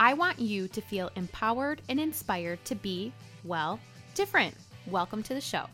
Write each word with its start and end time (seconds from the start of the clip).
I 0.00 0.14
want 0.14 0.38
you 0.38 0.68
to 0.68 0.80
feel 0.80 1.10
empowered 1.16 1.82
and 1.88 1.98
inspired 1.98 2.64
to 2.66 2.76
be, 2.76 3.12
well, 3.42 3.80
different. 4.14 4.54
Welcome 4.86 5.24
to 5.24 5.34
the 5.34 5.40
show. 5.40 5.66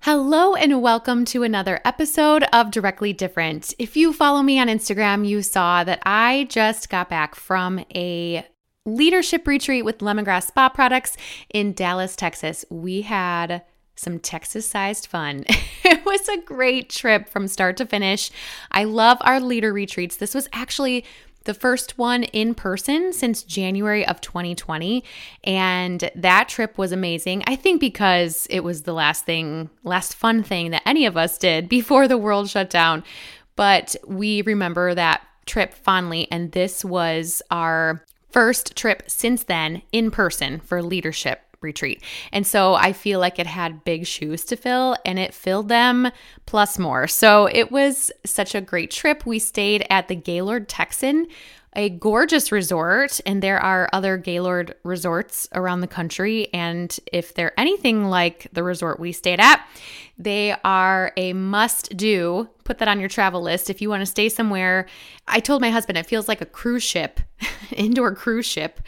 Hello, 0.00 0.54
and 0.56 0.82
welcome 0.82 1.24
to 1.24 1.42
another 1.42 1.80
episode 1.82 2.44
of 2.52 2.70
Directly 2.70 3.14
Different. 3.14 3.72
If 3.78 3.96
you 3.96 4.12
follow 4.12 4.42
me 4.42 4.58
on 4.58 4.66
Instagram, 4.66 5.26
you 5.26 5.40
saw 5.40 5.84
that 5.84 6.02
I 6.04 6.48
just 6.50 6.90
got 6.90 7.08
back 7.08 7.34
from 7.34 7.82
a 7.94 8.46
leadership 8.84 9.46
retreat 9.46 9.86
with 9.86 9.98
Lemongrass 9.98 10.48
Spa 10.48 10.68
Products 10.68 11.16
in 11.54 11.72
Dallas, 11.72 12.14
Texas. 12.14 12.66
We 12.68 13.02
had 13.02 13.62
some 14.02 14.18
Texas 14.18 14.68
sized 14.68 15.06
fun. 15.06 15.44
it 15.84 16.04
was 16.04 16.28
a 16.28 16.40
great 16.42 16.90
trip 16.90 17.28
from 17.28 17.48
start 17.48 17.76
to 17.78 17.86
finish. 17.86 18.30
I 18.70 18.84
love 18.84 19.18
our 19.20 19.40
leader 19.40 19.72
retreats. 19.72 20.16
This 20.16 20.34
was 20.34 20.48
actually 20.52 21.04
the 21.44 21.54
first 21.54 21.98
one 21.98 22.24
in 22.24 22.54
person 22.54 23.12
since 23.12 23.42
January 23.42 24.06
of 24.06 24.20
2020. 24.20 25.02
And 25.44 26.10
that 26.14 26.48
trip 26.48 26.78
was 26.78 26.92
amazing. 26.92 27.42
I 27.46 27.56
think 27.56 27.80
because 27.80 28.46
it 28.50 28.60
was 28.60 28.82
the 28.82 28.92
last 28.92 29.24
thing, 29.24 29.70
last 29.84 30.14
fun 30.14 30.42
thing 30.42 30.70
that 30.70 30.82
any 30.86 31.06
of 31.06 31.16
us 31.16 31.38
did 31.38 31.68
before 31.68 32.08
the 32.08 32.18
world 32.18 32.50
shut 32.50 32.70
down. 32.70 33.04
But 33.56 33.96
we 34.06 34.42
remember 34.42 34.94
that 34.94 35.22
trip 35.46 35.74
fondly. 35.74 36.28
And 36.30 36.52
this 36.52 36.84
was 36.84 37.42
our 37.50 38.04
first 38.30 38.76
trip 38.76 39.02
since 39.08 39.44
then 39.44 39.82
in 39.92 40.10
person 40.10 40.60
for 40.60 40.82
leadership 40.82 41.51
retreat. 41.62 42.02
And 42.32 42.46
so 42.46 42.74
I 42.74 42.92
feel 42.92 43.20
like 43.20 43.38
it 43.38 43.46
had 43.46 43.84
big 43.84 44.06
shoes 44.06 44.44
to 44.44 44.56
fill 44.56 44.96
and 45.04 45.18
it 45.18 45.34
filled 45.34 45.68
them 45.68 46.10
plus 46.46 46.78
more. 46.78 47.06
So 47.06 47.46
it 47.46 47.70
was 47.70 48.10
such 48.24 48.54
a 48.54 48.60
great 48.60 48.90
trip. 48.90 49.26
We 49.26 49.38
stayed 49.38 49.86
at 49.90 50.08
the 50.08 50.14
Gaylord 50.16 50.68
Texan 50.68 51.26
a 51.74 51.88
gorgeous 51.88 52.52
resort, 52.52 53.20
and 53.24 53.42
there 53.42 53.58
are 53.58 53.88
other 53.92 54.16
Gaylord 54.18 54.74
resorts 54.84 55.48
around 55.54 55.80
the 55.80 55.86
country. 55.86 56.52
And 56.52 56.94
if 57.12 57.32
they're 57.34 57.58
anything 57.58 58.04
like 58.04 58.46
the 58.52 58.62
resort 58.62 59.00
we 59.00 59.12
stayed 59.12 59.40
at, 59.40 59.66
they 60.18 60.54
are 60.64 61.12
a 61.16 61.32
must 61.32 61.96
do. 61.96 62.48
Put 62.64 62.78
that 62.78 62.88
on 62.88 63.00
your 63.00 63.08
travel 63.08 63.40
list 63.40 63.70
if 63.70 63.80
you 63.80 63.88
want 63.88 64.02
to 64.02 64.06
stay 64.06 64.28
somewhere. 64.28 64.86
I 65.26 65.40
told 65.40 65.62
my 65.62 65.70
husband 65.70 65.96
it 65.96 66.06
feels 66.06 66.28
like 66.28 66.42
a 66.42 66.46
cruise 66.46 66.82
ship, 66.82 67.20
indoor 67.72 68.14
cruise 68.14 68.46
ship. 68.46 68.80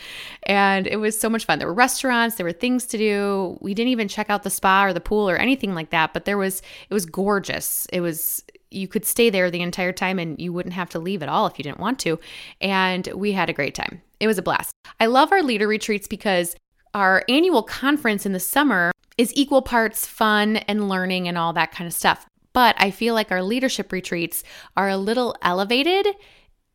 And 0.43 0.87
it 0.87 0.97
was 0.97 1.19
so 1.19 1.31
much 1.31 1.47
fun. 1.47 1.59
There 1.59 1.69
were 1.69 1.75
restaurants, 1.75 2.37
there 2.37 2.47
were 2.47 2.53
things 2.53 2.85
to 2.87 2.99
do. 2.99 3.59
We 3.63 3.73
didn't 3.73 3.91
even 3.91 4.09
check 4.09 4.29
out 4.29 4.43
the 4.43 4.51
spa 4.51 4.85
or 4.85 4.93
the 4.93 5.01
pool 5.01 5.29
or 5.29 5.37
anything 5.37 5.75
like 5.75 5.91
that, 5.91 6.13
but 6.13 6.27
there 6.27 6.39
was, 6.39 6.61
it 6.89 6.95
was 6.95 7.07
gorgeous. 7.07 7.87
It 7.87 8.01
was 8.01 8.45
you 8.75 8.89
could 8.89 9.05
stay 9.05 9.31
there 9.31 9.51
the 9.51 9.63
entire 9.63 9.93
time 9.93 10.19
and 10.19 10.39
you 10.41 10.53
wouldn't 10.53 10.75
have 10.75 10.91
to 10.91 10.99
leave 10.99 11.23
at 11.23 11.29
all 11.29 11.47
if 11.47 11.59
you 11.59 11.63
didn't 11.63 11.81
want 11.81 11.99
to. 12.01 12.19
And 12.61 13.07
we 13.15 13.33
had 13.33 13.49
a 13.49 13.55
great 13.55 13.75
time. 13.75 14.03
It 14.21 14.27
was 14.27 14.39
a 14.39 14.43
blast. 14.43 14.75
I 15.01 15.07
love 15.07 15.33
our 15.33 15.43
leader 15.43 15.69
retreats 15.69 16.07
because 16.07 16.57
our 16.95 17.25
annual 17.29 17.63
conference 17.63 18.25
in 18.25 18.33
the 18.33 18.41
summer 18.41 18.93
is 19.19 19.33
equal 19.35 19.63
parts 19.63 20.07
fun 20.07 20.57
and 20.57 20.89
learning 20.89 21.29
and 21.29 21.39
all 21.39 21.53
that 21.53 21.73
kind 21.73 21.87
of 21.87 21.95
stuff. 21.95 22.27
But 22.53 22.77
I 22.79 22.91
feel 22.91 23.15
like 23.15 23.33
our 23.33 23.43
leadership 23.43 23.93
retreats 23.93 24.45
are 24.77 24.89
a 24.89 24.97
little 24.97 25.35
elevated 25.43 26.07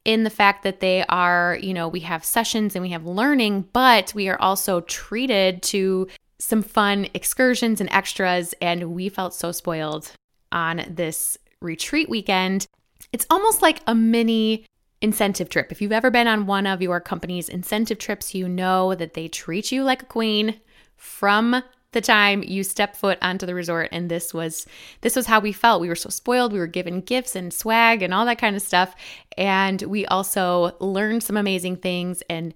in 0.06 0.24
the 0.24 0.30
fact 0.30 0.64
that 0.64 0.80
they 0.80 1.06
are, 1.08 1.58
you 1.62 1.74
know, 1.74 1.88
we 1.88 2.02
have 2.02 2.26
sessions 2.26 2.76
and 2.76 2.84
we 2.84 2.90
have 2.90 3.06
learning, 3.06 3.68
but 3.74 4.14
we 4.14 4.28
are 4.30 4.40
also 4.42 4.81
treated 4.81 5.62
to 5.64 6.08
some 6.40 6.62
fun 6.62 7.08
excursions 7.14 7.81
and 7.81 7.90
extras. 7.92 8.54
And 8.62 8.92
we 8.92 9.10
felt 9.10 9.34
so 9.34 9.52
spoiled 9.52 10.12
on 10.52 10.86
this 10.90 11.38
retreat 11.62 12.09
weekend. 12.09 12.68
It's 13.12 13.25
almost 13.30 13.62
like 13.62 13.81
a 13.88 13.96
mini 13.96 14.66
incentive 15.02 15.50
trip. 15.50 15.72
If 15.72 15.81
you've 15.81 15.92
ever 15.92 16.12
been 16.12 16.28
on 16.28 16.46
one 16.46 16.68
of 16.68 16.81
your 16.81 17.00
company's 17.00 17.50
incentive 17.50 17.97
trips, 17.97 18.36
you 18.36 18.47
know 18.47 18.96
that 18.96 19.14
they 19.14 19.28
treat 19.28 19.72
you 19.72 19.84
like 19.84 20.03
a 20.03 20.08
queen 20.08 20.59
from 20.96 21.64
the 21.92 22.02
time 22.02 22.44
you 22.44 22.64
step 22.64 22.96
foot 22.96 23.18
onto 23.22 23.46
the 23.46 23.56
resort 23.56 23.90
and 23.92 24.12
this 24.12 24.31
was 24.34 24.68
this 25.02 25.16
was 25.16 25.25
how 25.25 25.40
we 25.40 25.52
felt 25.52 25.81
we 25.81 25.88
were 25.88 25.96
so 25.96 26.09
spoiled 26.09 26.53
we 26.53 26.59
were 26.59 26.68
given 26.68 27.02
gifts 27.02 27.36
and 27.36 27.52
swag 27.52 28.03
and 28.03 28.14
all 28.14 28.25
that 28.25 28.38
kind 28.38 28.56
of 28.56 28.62
stuff 28.62 28.96
and 29.38 29.81
we 29.84 30.06
also 30.06 30.72
learned 30.80 31.24
some 31.24 31.36
amazing 31.36 31.75
things 31.75 32.22
and 32.30 32.53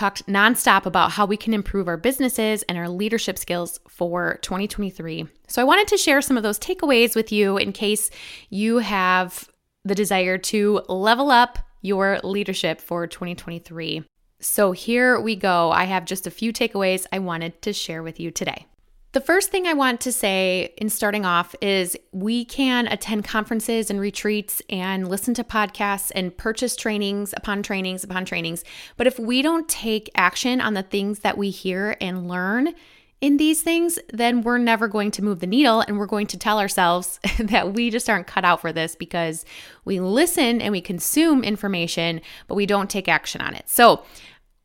talked 0.00 0.26
nonstop 0.26 0.86
about 0.86 1.10
how 1.10 1.26
we 1.26 1.36
can 1.36 1.52
improve 1.52 1.86
our 1.86 1.98
businesses 1.98 2.62
and 2.62 2.78
our 2.78 2.88
leadership 2.88 3.36
skills 3.36 3.78
for 3.86 4.38
2023. 4.40 5.26
So 5.46 5.60
I 5.60 5.64
wanted 5.66 5.88
to 5.88 5.98
share 5.98 6.22
some 6.22 6.38
of 6.38 6.42
those 6.42 6.58
takeaways 6.58 7.14
with 7.14 7.30
you 7.30 7.58
in 7.58 7.72
case 7.72 8.10
you 8.48 8.78
have 8.78 9.50
the 9.84 9.94
desire 9.94 10.38
to 10.38 10.80
level 10.88 11.30
up 11.30 11.58
your 11.82 12.18
leadership 12.24 12.80
for 12.80 13.06
2023. 13.06 14.02
So 14.40 14.72
here 14.72 15.20
we 15.20 15.36
go. 15.36 15.70
I 15.70 15.84
have 15.84 16.06
just 16.06 16.26
a 16.26 16.30
few 16.30 16.50
takeaways 16.50 17.04
I 17.12 17.18
wanted 17.18 17.60
to 17.60 17.74
share 17.74 18.02
with 18.02 18.18
you 18.18 18.30
today. 18.30 18.64
The 19.12 19.20
first 19.20 19.50
thing 19.50 19.66
I 19.66 19.72
want 19.72 20.00
to 20.02 20.12
say 20.12 20.72
in 20.76 20.88
starting 20.88 21.26
off 21.26 21.56
is 21.60 21.96
we 22.12 22.44
can 22.44 22.86
attend 22.86 23.24
conferences 23.24 23.90
and 23.90 23.98
retreats 23.98 24.62
and 24.70 25.08
listen 25.08 25.34
to 25.34 25.42
podcasts 25.42 26.12
and 26.14 26.36
purchase 26.36 26.76
trainings 26.76 27.34
upon 27.36 27.64
trainings 27.64 28.04
upon 28.04 28.24
trainings. 28.24 28.62
But 28.96 29.08
if 29.08 29.18
we 29.18 29.42
don't 29.42 29.68
take 29.68 30.10
action 30.14 30.60
on 30.60 30.74
the 30.74 30.84
things 30.84 31.20
that 31.20 31.36
we 31.36 31.50
hear 31.50 31.96
and 32.00 32.28
learn 32.28 32.72
in 33.20 33.36
these 33.36 33.62
things, 33.62 33.98
then 34.12 34.42
we're 34.42 34.58
never 34.58 34.86
going 34.86 35.10
to 35.10 35.24
move 35.24 35.40
the 35.40 35.46
needle 35.48 35.80
and 35.80 35.98
we're 35.98 36.06
going 36.06 36.28
to 36.28 36.38
tell 36.38 36.60
ourselves 36.60 37.18
that 37.40 37.72
we 37.72 37.90
just 37.90 38.08
aren't 38.08 38.28
cut 38.28 38.44
out 38.44 38.60
for 38.60 38.72
this 38.72 38.94
because 38.94 39.44
we 39.84 39.98
listen 39.98 40.62
and 40.62 40.70
we 40.70 40.80
consume 40.80 41.42
information, 41.42 42.20
but 42.46 42.54
we 42.54 42.64
don't 42.64 42.88
take 42.88 43.08
action 43.08 43.40
on 43.40 43.54
it. 43.54 43.68
So, 43.68 44.04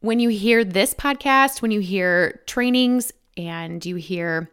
when 0.02 0.20
you 0.20 0.30
hear 0.30 0.64
this 0.64 0.94
podcast, 0.94 1.64
when 1.64 1.72
you 1.72 1.80
hear 1.80 2.44
trainings, 2.46 3.12
and 3.38 3.86
you 3.86 3.96
hear 3.96 4.50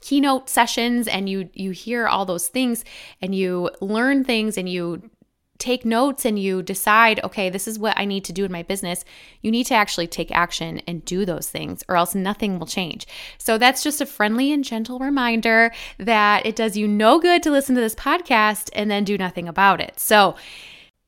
keynote 0.00 0.48
sessions 0.48 1.06
and 1.06 1.28
you 1.28 1.48
you 1.54 1.70
hear 1.70 2.08
all 2.08 2.24
those 2.24 2.48
things 2.48 2.84
and 3.20 3.34
you 3.34 3.70
learn 3.80 4.24
things 4.24 4.58
and 4.58 4.68
you 4.68 5.10
take 5.62 5.84
notes 5.84 6.24
and 6.24 6.40
you 6.40 6.60
decide, 6.60 7.22
okay, 7.22 7.48
this 7.48 7.68
is 7.68 7.78
what 7.78 7.96
I 7.96 8.04
need 8.04 8.24
to 8.24 8.32
do 8.32 8.44
in 8.44 8.50
my 8.50 8.64
business, 8.64 9.04
you 9.42 9.50
need 9.52 9.64
to 9.66 9.74
actually 9.74 10.08
take 10.08 10.32
action 10.32 10.80
and 10.88 11.04
do 11.04 11.24
those 11.24 11.48
things, 11.48 11.84
or 11.88 11.96
else 11.96 12.16
nothing 12.16 12.58
will 12.58 12.66
change. 12.66 13.06
So 13.38 13.58
that's 13.58 13.84
just 13.84 14.00
a 14.00 14.06
friendly 14.06 14.52
and 14.52 14.64
gentle 14.64 14.98
reminder 14.98 15.72
that 15.98 16.44
it 16.44 16.56
does 16.56 16.76
you 16.76 16.88
no 16.88 17.20
good 17.20 17.44
to 17.44 17.52
listen 17.52 17.76
to 17.76 17.80
this 17.80 17.94
podcast 17.94 18.70
and 18.72 18.90
then 18.90 19.04
do 19.04 19.16
nothing 19.16 19.46
about 19.46 19.80
it. 19.80 20.00
So 20.00 20.34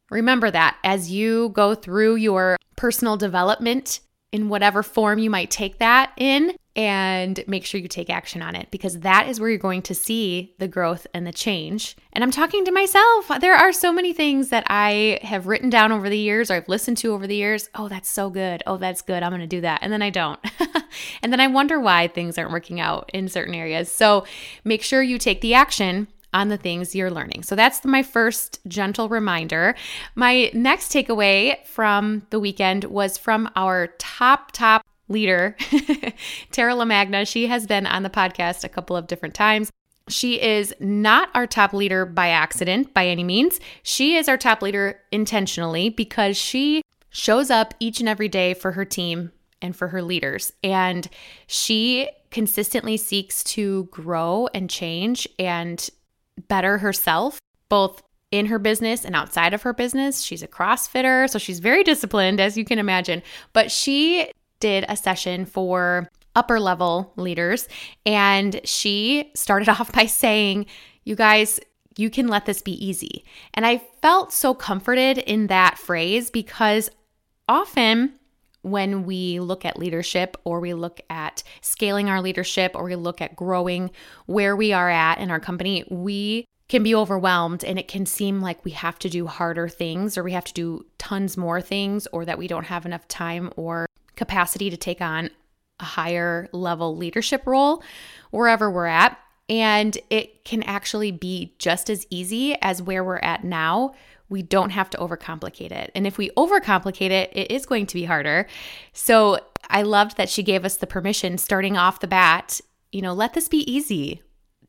remember 0.08 0.52
that 0.52 0.76
as 0.84 1.10
you 1.10 1.48
go 1.48 1.74
through 1.74 2.14
your 2.16 2.56
personal 2.76 3.16
development 3.16 3.98
in 4.34 4.48
whatever 4.48 4.82
form 4.82 5.20
you 5.20 5.30
might 5.30 5.48
take 5.48 5.78
that 5.78 6.10
in, 6.16 6.56
and 6.76 7.44
make 7.46 7.64
sure 7.64 7.80
you 7.80 7.86
take 7.86 8.10
action 8.10 8.42
on 8.42 8.56
it 8.56 8.68
because 8.72 8.98
that 9.00 9.28
is 9.28 9.38
where 9.38 9.48
you're 9.48 9.58
going 9.58 9.82
to 9.82 9.94
see 9.94 10.54
the 10.58 10.66
growth 10.66 11.06
and 11.14 11.24
the 11.24 11.32
change. 11.32 11.96
And 12.12 12.24
I'm 12.24 12.32
talking 12.32 12.64
to 12.64 12.72
myself. 12.72 13.30
There 13.40 13.54
are 13.54 13.72
so 13.72 13.92
many 13.92 14.12
things 14.12 14.48
that 14.48 14.64
I 14.66 15.20
have 15.22 15.46
written 15.46 15.70
down 15.70 15.92
over 15.92 16.10
the 16.10 16.18
years 16.18 16.50
or 16.50 16.54
I've 16.54 16.68
listened 16.68 16.96
to 16.98 17.12
over 17.12 17.28
the 17.28 17.36
years. 17.36 17.70
Oh, 17.76 17.88
that's 17.88 18.10
so 18.10 18.28
good. 18.28 18.62
Oh, 18.66 18.76
that's 18.76 19.02
good. 19.02 19.22
I'm 19.22 19.30
going 19.30 19.40
to 19.40 19.46
do 19.46 19.60
that. 19.60 19.80
And 19.82 19.92
then 19.92 20.02
I 20.02 20.10
don't. 20.10 20.40
and 21.22 21.32
then 21.32 21.38
I 21.38 21.46
wonder 21.46 21.78
why 21.78 22.08
things 22.08 22.36
aren't 22.36 22.50
working 22.50 22.80
out 22.80 23.08
in 23.14 23.28
certain 23.28 23.54
areas. 23.54 23.90
So 23.90 24.26
make 24.64 24.82
sure 24.82 25.00
you 25.00 25.18
take 25.18 25.42
the 25.42 25.54
action 25.54 26.08
on 26.34 26.48
the 26.48 26.58
things 26.58 26.94
you're 26.94 27.10
learning. 27.10 27.44
So 27.44 27.54
that's 27.54 27.82
my 27.84 28.02
first 28.02 28.60
gentle 28.68 29.08
reminder. 29.08 29.74
My 30.14 30.50
next 30.52 30.92
takeaway 30.92 31.64
from 31.64 32.26
the 32.30 32.40
weekend 32.40 32.84
was 32.84 33.16
from 33.16 33.48
our 33.56 33.86
top, 33.98 34.52
top 34.52 34.84
leader, 35.08 35.56
Tara 36.50 36.74
LaMagna. 36.74 37.26
She 37.26 37.46
has 37.46 37.66
been 37.66 37.86
on 37.86 38.02
the 38.02 38.10
podcast 38.10 38.64
a 38.64 38.68
couple 38.68 38.96
of 38.96 39.06
different 39.06 39.34
times. 39.34 39.70
She 40.08 40.42
is 40.42 40.74
not 40.80 41.30
our 41.34 41.46
top 41.46 41.72
leader 41.72 42.04
by 42.04 42.28
accident 42.28 42.92
by 42.92 43.06
any 43.06 43.24
means. 43.24 43.58
She 43.82 44.16
is 44.16 44.28
our 44.28 44.36
top 44.36 44.60
leader 44.60 45.00
intentionally 45.10 45.88
because 45.88 46.36
she 46.36 46.82
shows 47.08 47.48
up 47.48 47.74
each 47.80 48.00
and 48.00 48.08
every 48.08 48.28
day 48.28 48.52
for 48.52 48.72
her 48.72 48.84
team 48.84 49.32
and 49.62 49.74
for 49.74 49.88
her 49.88 50.02
leaders. 50.02 50.52
And 50.62 51.08
she 51.46 52.10
consistently 52.30 52.96
seeks 52.96 53.44
to 53.44 53.84
grow 53.84 54.48
and 54.52 54.68
change 54.68 55.26
and 55.38 55.88
better 56.48 56.78
herself, 56.78 57.38
both 57.68 58.02
in 58.30 58.46
her 58.46 58.58
business 58.58 59.04
and 59.04 59.14
outside 59.14 59.54
of 59.54 59.62
her 59.62 59.72
business. 59.72 60.22
She's 60.22 60.42
a 60.42 60.48
CrossFitter, 60.48 61.30
so 61.30 61.38
she's 61.38 61.60
very 61.60 61.84
disciplined, 61.84 62.40
as 62.40 62.56
you 62.56 62.64
can 62.64 62.78
imagine. 62.78 63.22
But 63.52 63.70
she 63.70 64.30
did 64.60 64.84
a 64.88 64.96
session 64.96 65.44
for 65.44 66.10
upper 66.34 66.58
level 66.58 67.12
leaders, 67.16 67.68
and 68.04 68.60
she 68.64 69.30
started 69.34 69.68
off 69.68 69.92
by 69.92 70.06
saying, 70.06 70.66
You 71.04 71.14
guys, 71.14 71.60
you 71.96 72.10
can 72.10 72.26
let 72.26 72.46
this 72.46 72.60
be 72.60 72.72
easy. 72.84 73.24
And 73.54 73.64
I 73.64 73.78
felt 74.02 74.32
so 74.32 74.52
comforted 74.52 75.18
in 75.18 75.46
that 75.46 75.78
phrase 75.78 76.30
because 76.30 76.90
often 77.48 78.14
when 78.64 79.04
we 79.04 79.38
look 79.40 79.64
at 79.64 79.78
leadership 79.78 80.36
or 80.44 80.58
we 80.58 80.74
look 80.74 81.00
at 81.10 81.42
scaling 81.60 82.08
our 82.08 82.20
leadership 82.20 82.72
or 82.74 82.84
we 82.84 82.96
look 82.96 83.20
at 83.20 83.36
growing 83.36 83.90
where 84.26 84.56
we 84.56 84.72
are 84.72 84.90
at 84.90 85.18
in 85.18 85.30
our 85.30 85.40
company, 85.40 85.84
we 85.90 86.46
can 86.68 86.82
be 86.82 86.94
overwhelmed 86.94 87.62
and 87.62 87.78
it 87.78 87.88
can 87.88 88.06
seem 88.06 88.40
like 88.40 88.64
we 88.64 88.70
have 88.70 88.98
to 88.98 89.10
do 89.10 89.26
harder 89.26 89.68
things 89.68 90.16
or 90.16 90.22
we 90.22 90.32
have 90.32 90.44
to 90.44 90.54
do 90.54 90.86
tons 90.96 91.36
more 91.36 91.60
things 91.60 92.06
or 92.08 92.24
that 92.24 92.38
we 92.38 92.48
don't 92.48 92.64
have 92.64 92.86
enough 92.86 93.06
time 93.06 93.52
or 93.56 93.86
capacity 94.16 94.70
to 94.70 94.76
take 94.76 95.00
on 95.00 95.28
a 95.80 95.84
higher 95.84 96.48
level 96.52 96.96
leadership 96.96 97.46
role 97.46 97.82
wherever 98.30 98.70
we're 98.70 98.86
at. 98.86 99.18
And 99.48 99.98
it 100.08 100.44
can 100.44 100.62
actually 100.62 101.12
be 101.12 101.54
just 101.58 101.90
as 101.90 102.06
easy 102.08 102.56
as 102.62 102.80
where 102.80 103.04
we're 103.04 103.18
at 103.18 103.44
now 103.44 103.94
we 104.34 104.42
don't 104.42 104.70
have 104.70 104.90
to 104.90 104.98
overcomplicate 104.98 105.70
it. 105.70 105.92
And 105.94 106.08
if 106.08 106.18
we 106.18 106.28
overcomplicate 106.30 107.10
it, 107.10 107.30
it 107.32 107.52
is 107.52 107.66
going 107.66 107.86
to 107.86 107.94
be 107.94 108.04
harder. 108.04 108.48
So 108.92 109.38
I 109.70 109.82
loved 109.82 110.16
that 110.16 110.28
she 110.28 110.42
gave 110.42 110.64
us 110.64 110.76
the 110.76 110.88
permission 110.88 111.38
starting 111.38 111.76
off 111.76 112.00
the 112.00 112.08
bat, 112.08 112.60
you 112.90 113.00
know, 113.00 113.12
let 113.12 113.32
this 113.32 113.48
be 113.48 113.58
easy. 113.72 114.22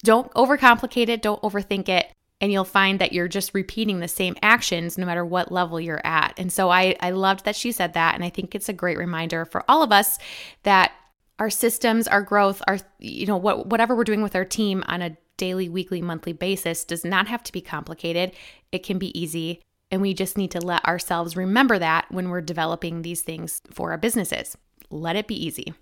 Don't 0.04 0.32
overcomplicate 0.36 1.10
it, 1.10 1.24
don't 1.24 1.42
overthink 1.42 1.90
it. 1.90 2.12
And 2.40 2.52
you'll 2.52 2.64
find 2.64 3.00
that 3.00 3.12
you're 3.12 3.28
just 3.28 3.56
repeating 3.56 4.02
the 4.02 4.08
same 4.08 4.36
actions 4.44 5.00
no 5.00 5.06
matter 5.08 5.26
what 5.26 5.52
level 5.52 5.82
you're 5.82 6.06
at. 6.06 6.36
And 6.38 6.54
so 6.54 6.70
I, 6.70 6.96
I 7.00 7.10
loved 7.10 7.46
that 7.46 7.56
she 7.56 7.72
said 7.72 7.94
that. 7.94 8.14
And 8.14 8.24
I 8.24 8.30
think 8.30 8.54
it's 8.54 8.70
a 8.70 8.74
great 8.74 9.00
reminder 9.00 9.46
for 9.46 9.64
all 9.68 9.82
of 9.82 9.92
us 9.92 10.20
that 10.62 10.92
our 11.40 11.50
systems, 11.50 12.08
our 12.08 12.22
growth, 12.22 12.62
our, 12.68 12.78
you 13.00 13.26
know, 13.26 13.38
what, 13.38 13.66
whatever 13.66 13.96
we're 13.96 14.04
doing 14.04 14.22
with 14.22 14.36
our 14.36 14.46
team 14.46 14.84
on 14.88 15.02
a 15.02 15.18
daily, 15.38 15.70
weekly, 15.70 16.02
monthly 16.02 16.34
basis 16.34 16.84
does 16.84 17.06
not 17.06 17.28
have 17.28 17.44
to 17.44 17.52
be 17.52 17.62
complicated. 17.62 18.34
It 18.72 18.84
can 18.84 18.98
be 18.98 19.18
easy. 19.20 19.62
And 19.92 20.02
we 20.02 20.14
just 20.14 20.38
need 20.38 20.52
to 20.52 20.62
let 20.62 20.86
ourselves 20.86 21.38
remember 21.38 21.78
that 21.80 22.06
when 22.10 22.30
we're 22.30 22.42
developing 22.42 23.02
these 23.02 23.22
things 23.22 23.62
for 23.72 23.92
our 23.92 23.98
businesses. 23.98 24.58
Let 24.90 25.16
it 25.16 25.28
be 25.28 25.46
easy. 25.46 25.74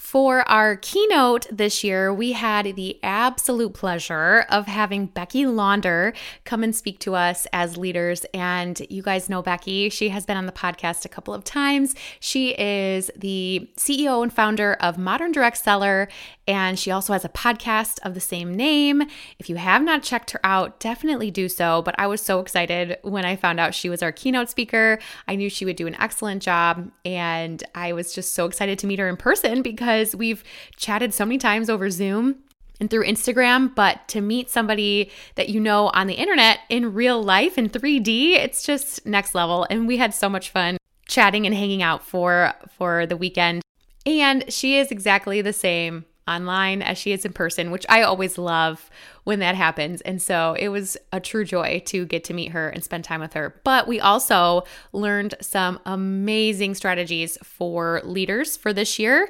For 0.00 0.48
our 0.48 0.76
keynote 0.76 1.46
this 1.52 1.84
year, 1.84 2.12
we 2.12 2.32
had 2.32 2.74
the 2.74 2.98
absolute 3.02 3.74
pleasure 3.74 4.46
of 4.48 4.66
having 4.66 5.06
Becky 5.06 5.44
Launder 5.44 6.14
come 6.46 6.64
and 6.64 6.74
speak 6.74 6.98
to 7.00 7.14
us 7.14 7.46
as 7.52 7.76
leaders. 7.76 8.24
And 8.32 8.80
you 8.88 9.02
guys 9.02 9.28
know 9.28 9.42
Becky. 9.42 9.90
She 9.90 10.08
has 10.08 10.24
been 10.24 10.38
on 10.38 10.46
the 10.46 10.52
podcast 10.52 11.04
a 11.04 11.10
couple 11.10 11.34
of 11.34 11.44
times. 11.44 11.94
She 12.18 12.58
is 12.58 13.10
the 13.14 13.68
CEO 13.76 14.22
and 14.22 14.32
founder 14.32 14.72
of 14.80 14.96
Modern 14.96 15.32
Direct 15.32 15.58
Seller, 15.58 16.08
and 16.48 16.78
she 16.78 16.90
also 16.90 17.12
has 17.12 17.24
a 17.24 17.28
podcast 17.28 17.98
of 18.02 18.14
the 18.14 18.20
same 18.20 18.54
name. 18.54 19.02
If 19.38 19.50
you 19.50 19.56
have 19.56 19.82
not 19.82 20.02
checked 20.02 20.30
her 20.30 20.40
out, 20.42 20.80
definitely 20.80 21.30
do 21.30 21.48
so. 21.48 21.82
But 21.82 21.94
I 21.98 22.06
was 22.06 22.22
so 22.22 22.40
excited 22.40 22.96
when 23.02 23.26
I 23.26 23.36
found 23.36 23.60
out 23.60 23.74
she 23.74 23.90
was 23.90 24.02
our 24.02 24.12
keynote 24.12 24.48
speaker. 24.48 24.98
I 25.28 25.36
knew 25.36 25.50
she 25.50 25.66
would 25.66 25.76
do 25.76 25.86
an 25.86 25.94
excellent 26.00 26.42
job, 26.42 26.90
and 27.04 27.62
I 27.74 27.92
was 27.92 28.14
just 28.14 28.32
so 28.32 28.46
excited 28.46 28.78
to 28.80 28.86
meet 28.86 28.98
her 28.98 29.08
in 29.08 29.18
person 29.18 29.60
because 29.60 29.89
because 29.90 30.14
we've 30.14 30.44
chatted 30.76 31.12
so 31.12 31.24
many 31.24 31.36
times 31.36 31.68
over 31.68 31.90
Zoom 31.90 32.36
and 32.78 32.88
through 32.88 33.04
Instagram, 33.04 33.74
but 33.74 34.06
to 34.08 34.20
meet 34.20 34.48
somebody 34.48 35.10
that 35.34 35.48
you 35.48 35.58
know 35.58 35.88
on 35.88 36.06
the 36.06 36.14
internet 36.14 36.60
in 36.68 36.94
real 36.94 37.20
life 37.20 37.58
in 37.58 37.68
3D, 37.68 38.36
it's 38.36 38.62
just 38.62 39.04
next 39.04 39.34
level. 39.34 39.66
And 39.68 39.88
we 39.88 39.96
had 39.96 40.14
so 40.14 40.28
much 40.28 40.50
fun 40.50 40.76
chatting 41.08 41.44
and 41.44 41.54
hanging 41.54 41.82
out 41.82 42.04
for 42.04 42.54
for 42.78 43.04
the 43.04 43.16
weekend. 43.16 43.62
And 44.06 44.50
she 44.50 44.78
is 44.78 44.92
exactly 44.92 45.42
the 45.42 45.52
same 45.52 46.04
online 46.30 46.80
as 46.80 46.96
she 46.96 47.12
is 47.12 47.24
in 47.24 47.32
person, 47.32 47.72
which 47.72 47.84
I 47.88 48.02
always 48.02 48.38
love 48.38 48.88
when 49.24 49.40
that 49.40 49.56
happens. 49.56 50.00
And 50.02 50.22
so 50.22 50.54
it 50.58 50.68
was 50.68 50.96
a 51.12 51.20
true 51.20 51.44
joy 51.44 51.82
to 51.86 52.06
get 52.06 52.24
to 52.24 52.34
meet 52.34 52.52
her 52.52 52.68
and 52.68 52.84
spend 52.84 53.04
time 53.04 53.20
with 53.20 53.32
her. 53.32 53.60
But 53.64 53.88
we 53.88 54.00
also 54.00 54.64
learned 54.92 55.34
some 55.40 55.80
amazing 55.84 56.74
strategies 56.76 57.36
for 57.42 58.00
leaders 58.04 58.56
for 58.56 58.72
this 58.72 58.98
year 58.98 59.28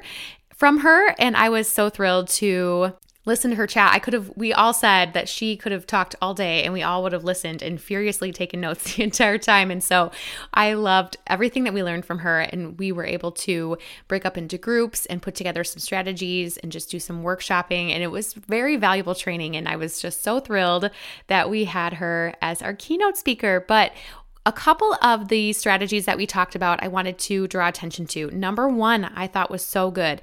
from 0.61 0.81
her. 0.81 1.15
And 1.17 1.35
I 1.35 1.49
was 1.49 1.67
so 1.67 1.89
thrilled 1.89 2.27
to 2.27 2.93
listen 3.25 3.49
to 3.49 3.55
her 3.57 3.65
chat. 3.65 3.93
I 3.95 3.97
could 3.97 4.13
have, 4.13 4.31
we 4.35 4.53
all 4.53 4.73
said 4.73 5.13
that 5.13 5.27
she 5.27 5.57
could 5.57 5.71
have 5.71 5.87
talked 5.87 6.13
all 6.21 6.35
day 6.35 6.61
and 6.61 6.71
we 6.71 6.83
all 6.83 7.01
would 7.01 7.13
have 7.13 7.23
listened 7.23 7.63
and 7.63 7.81
furiously 7.81 8.31
taken 8.31 8.61
notes 8.61 8.93
the 8.95 9.01
entire 9.01 9.39
time. 9.39 9.71
And 9.71 9.83
so 9.83 10.11
I 10.53 10.73
loved 10.73 11.17
everything 11.25 11.63
that 11.63 11.73
we 11.73 11.81
learned 11.81 12.05
from 12.05 12.19
her. 12.19 12.41
And 12.41 12.77
we 12.77 12.91
were 12.91 13.05
able 13.05 13.31
to 13.31 13.79
break 14.07 14.23
up 14.23 14.37
into 14.37 14.59
groups 14.59 15.07
and 15.07 15.19
put 15.19 15.33
together 15.33 15.63
some 15.63 15.79
strategies 15.79 16.57
and 16.57 16.71
just 16.71 16.91
do 16.91 16.99
some 16.99 17.23
workshopping. 17.23 17.89
And 17.89 18.03
it 18.03 18.11
was 18.11 18.33
very 18.33 18.75
valuable 18.75 19.15
training. 19.15 19.55
And 19.55 19.67
I 19.67 19.77
was 19.77 19.99
just 19.99 20.21
so 20.21 20.39
thrilled 20.39 20.91
that 21.25 21.49
we 21.49 21.65
had 21.65 21.93
her 21.93 22.35
as 22.39 22.61
our 22.61 22.75
keynote 22.75 23.17
speaker. 23.17 23.65
But 23.67 23.93
a 24.45 24.51
couple 24.51 24.97
of 25.03 25.27
the 25.27 25.53
strategies 25.53 26.05
that 26.05 26.17
we 26.17 26.25
talked 26.25 26.55
about, 26.55 26.83
I 26.83 26.87
wanted 26.87 27.19
to 27.19 27.47
draw 27.47 27.67
attention 27.67 28.07
to. 28.07 28.31
Number 28.31 28.67
one, 28.67 29.05
I 29.05 29.27
thought 29.27 29.51
was 29.51 29.63
so 29.63 29.91
good, 29.91 30.21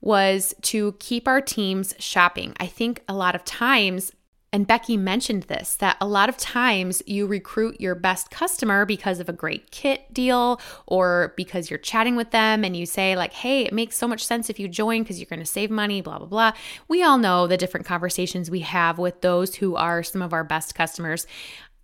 was 0.00 0.54
to 0.62 0.92
keep 0.98 1.28
our 1.28 1.40
teams 1.40 1.94
shopping. 1.98 2.54
I 2.58 2.66
think 2.66 3.02
a 3.08 3.14
lot 3.14 3.34
of 3.34 3.44
times, 3.44 4.10
and 4.52 4.66
Becky 4.66 4.96
mentioned 4.96 5.44
this, 5.44 5.76
that 5.76 5.96
a 6.00 6.08
lot 6.08 6.28
of 6.28 6.36
times 6.36 7.00
you 7.06 7.26
recruit 7.28 7.80
your 7.80 7.94
best 7.94 8.30
customer 8.30 8.84
because 8.84 9.20
of 9.20 9.28
a 9.28 9.32
great 9.32 9.70
kit 9.70 10.12
deal 10.12 10.60
or 10.88 11.32
because 11.36 11.70
you're 11.70 11.78
chatting 11.78 12.16
with 12.16 12.32
them 12.32 12.64
and 12.64 12.76
you 12.76 12.86
say, 12.86 13.14
like, 13.14 13.32
hey, 13.32 13.66
it 13.66 13.72
makes 13.72 13.96
so 13.96 14.08
much 14.08 14.24
sense 14.24 14.50
if 14.50 14.58
you 14.58 14.66
join 14.66 15.02
because 15.02 15.20
you're 15.20 15.26
going 15.26 15.38
to 15.38 15.46
save 15.46 15.70
money, 15.70 16.00
blah, 16.00 16.18
blah, 16.18 16.26
blah. 16.26 16.52
We 16.88 17.04
all 17.04 17.18
know 17.18 17.46
the 17.46 17.56
different 17.56 17.86
conversations 17.86 18.50
we 18.50 18.60
have 18.60 18.98
with 18.98 19.20
those 19.20 19.54
who 19.54 19.76
are 19.76 20.02
some 20.02 20.22
of 20.22 20.32
our 20.32 20.42
best 20.42 20.74
customers. 20.74 21.28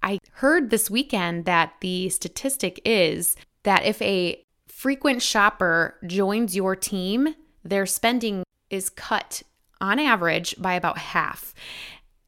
I 0.07 0.21
heard 0.35 0.71
this 0.71 0.89
weekend 0.89 1.47
that 1.47 1.73
the 1.81 2.09
statistic 2.11 2.81
is 2.85 3.35
that 3.65 3.85
if 3.85 4.01
a 4.01 4.41
frequent 4.69 5.21
shopper 5.21 5.97
joins 6.07 6.55
your 6.55 6.77
team, 6.77 7.35
their 7.65 7.87
spending 7.87 8.45
is 8.71 8.89
cut 8.89 9.43
on 9.81 9.99
average 9.99 10.55
by 10.59 10.75
about 10.75 10.99
half. 10.99 11.53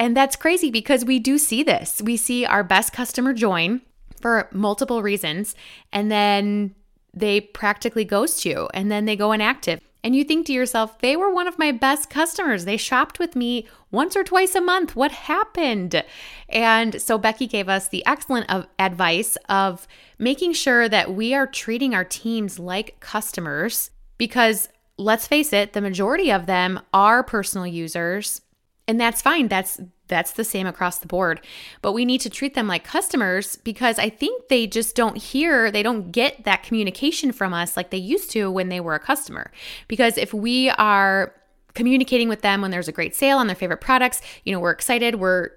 And 0.00 0.16
that's 0.16 0.34
crazy 0.34 0.72
because 0.72 1.04
we 1.04 1.20
do 1.20 1.38
see 1.38 1.62
this. 1.62 2.02
We 2.02 2.16
see 2.16 2.44
our 2.44 2.64
best 2.64 2.92
customer 2.92 3.32
join 3.32 3.82
for 4.20 4.48
multiple 4.52 5.00
reasons, 5.00 5.54
and 5.92 6.10
then 6.10 6.74
they 7.14 7.40
practically 7.40 8.04
ghost 8.04 8.44
you, 8.44 8.68
and 8.74 8.90
then 8.90 9.04
they 9.04 9.14
go 9.14 9.30
inactive 9.30 9.80
and 10.04 10.14
you 10.14 10.24
think 10.24 10.46
to 10.46 10.52
yourself, 10.52 10.98
they 11.00 11.16
were 11.16 11.32
one 11.32 11.48
of 11.48 11.58
my 11.58 11.72
best 11.72 12.08
customers. 12.08 12.64
They 12.64 12.76
shopped 12.76 13.18
with 13.18 13.34
me 13.34 13.66
once 13.90 14.16
or 14.16 14.22
twice 14.22 14.54
a 14.54 14.60
month. 14.60 14.94
What 14.94 15.10
happened? 15.10 16.04
And 16.48 17.00
so 17.00 17.18
Becky 17.18 17.46
gave 17.46 17.68
us 17.68 17.88
the 17.88 18.06
excellent 18.06 18.48
of 18.50 18.66
advice 18.78 19.36
of 19.48 19.88
making 20.18 20.52
sure 20.52 20.88
that 20.88 21.14
we 21.14 21.34
are 21.34 21.46
treating 21.46 21.94
our 21.94 22.04
teams 22.04 22.58
like 22.58 23.00
customers 23.00 23.90
because 24.18 24.68
let's 24.98 25.26
face 25.26 25.52
it, 25.52 25.72
the 25.72 25.80
majority 25.80 26.30
of 26.30 26.46
them 26.46 26.80
are 26.92 27.22
personal 27.22 27.66
users 27.66 28.40
and 28.86 29.00
that's 29.00 29.20
fine. 29.20 29.48
That's 29.48 29.80
that's 30.08 30.32
the 30.32 30.44
same 30.44 30.66
across 30.66 30.98
the 30.98 31.06
board. 31.06 31.40
But 31.82 31.92
we 31.92 32.04
need 32.04 32.20
to 32.22 32.30
treat 32.30 32.54
them 32.54 32.66
like 32.66 32.84
customers 32.84 33.56
because 33.56 33.98
I 33.98 34.08
think 34.08 34.48
they 34.48 34.66
just 34.66 34.96
don't 34.96 35.16
hear, 35.16 35.70
they 35.70 35.82
don't 35.82 36.10
get 36.10 36.44
that 36.44 36.62
communication 36.62 37.32
from 37.32 37.54
us 37.54 37.76
like 37.76 37.90
they 37.90 37.98
used 37.98 38.30
to 38.32 38.50
when 38.50 38.68
they 38.68 38.80
were 38.80 38.94
a 38.94 39.00
customer. 39.00 39.52
Because 39.86 40.18
if 40.18 40.34
we 40.34 40.70
are 40.70 41.34
communicating 41.74 42.28
with 42.28 42.42
them 42.42 42.60
when 42.60 42.70
there's 42.70 42.88
a 42.88 42.92
great 42.92 43.14
sale 43.14 43.38
on 43.38 43.46
their 43.46 43.56
favorite 43.56 43.80
products, 43.80 44.20
you 44.44 44.52
know, 44.52 44.58
we're 44.58 44.72
excited, 44.72 45.16
we're 45.16 45.50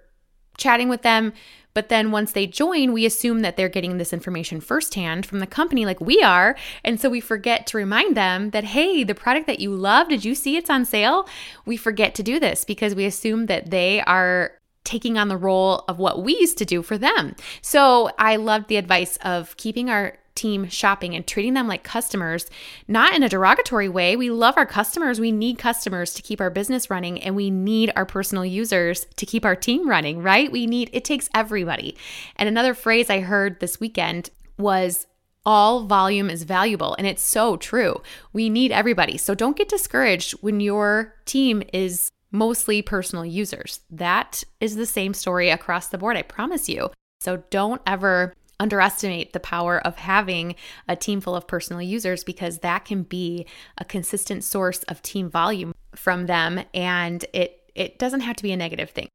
chatting 0.57 0.89
with 0.89 1.01
them, 1.01 1.33
but 1.73 1.89
then 1.89 2.11
once 2.11 2.31
they 2.31 2.47
join, 2.47 2.93
we 2.93 3.05
assume 3.05 3.41
that 3.41 3.57
they're 3.57 3.69
getting 3.69 3.97
this 3.97 4.13
information 4.13 4.61
firsthand 4.61 5.25
from 5.25 5.39
the 5.39 5.47
company, 5.47 5.85
like 5.85 6.01
we 6.01 6.21
are. 6.21 6.55
And 6.83 6.99
so 6.99 7.09
we 7.09 7.19
forget 7.19 7.67
to 7.67 7.77
remind 7.77 8.15
them 8.15 8.51
that, 8.51 8.63
hey, 8.63 9.03
the 9.03 9.15
product 9.15 9.47
that 9.47 9.59
you 9.59 9.73
love, 9.73 10.09
did 10.09 10.25
you 10.25 10.35
see 10.35 10.57
it's 10.57 10.69
on 10.69 10.85
sale? 10.85 11.27
We 11.65 11.77
forget 11.77 12.15
to 12.15 12.23
do 12.23 12.39
this 12.39 12.65
because 12.65 12.95
we 12.95 13.05
assume 13.05 13.45
that 13.47 13.71
they 13.71 14.01
are 14.01 14.51
taking 14.83 15.17
on 15.17 15.27
the 15.27 15.37
role 15.37 15.85
of 15.87 15.99
what 15.99 16.23
we 16.23 16.33
used 16.37 16.57
to 16.57 16.65
do 16.65 16.81
for 16.81 16.97
them. 16.97 17.35
So 17.61 18.09
I 18.17 18.35
loved 18.35 18.67
the 18.67 18.77
advice 18.77 19.17
of 19.17 19.55
keeping 19.57 19.89
our 19.89 20.17
team 20.35 20.67
shopping 20.69 21.15
and 21.15 21.27
treating 21.27 21.53
them 21.53 21.67
like 21.67 21.83
customers, 21.83 22.49
not 22.87 23.13
in 23.13 23.23
a 23.23 23.29
derogatory 23.29 23.89
way. 23.89 24.15
We 24.15 24.29
love 24.29 24.55
our 24.57 24.65
customers. 24.65 25.19
We 25.19 25.31
need 25.31 25.57
customers 25.57 26.13
to 26.13 26.21
keep 26.21 26.41
our 26.41 26.49
business 26.49 26.89
running, 26.89 27.21
and 27.21 27.35
we 27.35 27.49
need 27.49 27.91
our 27.95 28.05
personal 28.05 28.45
users 28.45 29.05
to 29.15 29.25
keep 29.25 29.45
our 29.45 29.55
team 29.55 29.87
running, 29.87 30.21
right? 30.21 30.51
We 30.51 30.65
need 30.67 30.89
it 30.93 31.05
takes 31.05 31.29
everybody. 31.33 31.97
And 32.37 32.47
another 32.47 32.73
phrase 32.73 33.09
I 33.09 33.19
heard 33.19 33.59
this 33.59 33.79
weekend 33.79 34.29
was 34.57 35.07
all 35.45 35.85
volume 35.85 36.29
is 36.29 36.43
valuable. 36.43 36.95
And 36.95 37.07
it's 37.07 37.23
so 37.23 37.57
true. 37.57 38.01
We 38.33 38.49
need 38.49 38.71
everybody. 38.71 39.17
So 39.17 39.33
don't 39.33 39.57
get 39.57 39.69
discouraged 39.69 40.33
when 40.41 40.59
your 40.59 41.15
team 41.25 41.63
is 41.73 42.11
mostly 42.31 42.81
personal 42.81 43.25
users. 43.25 43.81
That 43.89 44.43
is 44.59 44.75
the 44.75 44.85
same 44.85 45.13
story 45.13 45.49
across 45.49 45.87
the 45.87 45.97
board, 45.97 46.15
I 46.15 46.21
promise 46.21 46.69
you. 46.69 46.91
So 47.21 47.43
don't 47.49 47.81
ever 47.85 48.33
underestimate 48.61 49.33
the 49.33 49.39
power 49.39 49.79
of 49.85 49.97
having 49.97 50.55
a 50.87 50.95
team 50.95 51.19
full 51.19 51.35
of 51.35 51.47
personal 51.47 51.81
users 51.81 52.23
because 52.23 52.59
that 52.59 52.85
can 52.85 53.01
be 53.03 53.45
a 53.77 53.83
consistent 53.83 54.43
source 54.43 54.83
of 54.83 55.01
team 55.01 55.29
volume 55.29 55.73
from 55.95 56.27
them 56.27 56.61
and 56.73 57.25
it 57.33 57.57
it 57.73 57.97
doesn't 57.97 58.21
have 58.21 58.35
to 58.35 58.43
be 58.43 58.51
a 58.51 58.57
negative 58.57 58.89
thing. 58.89 59.07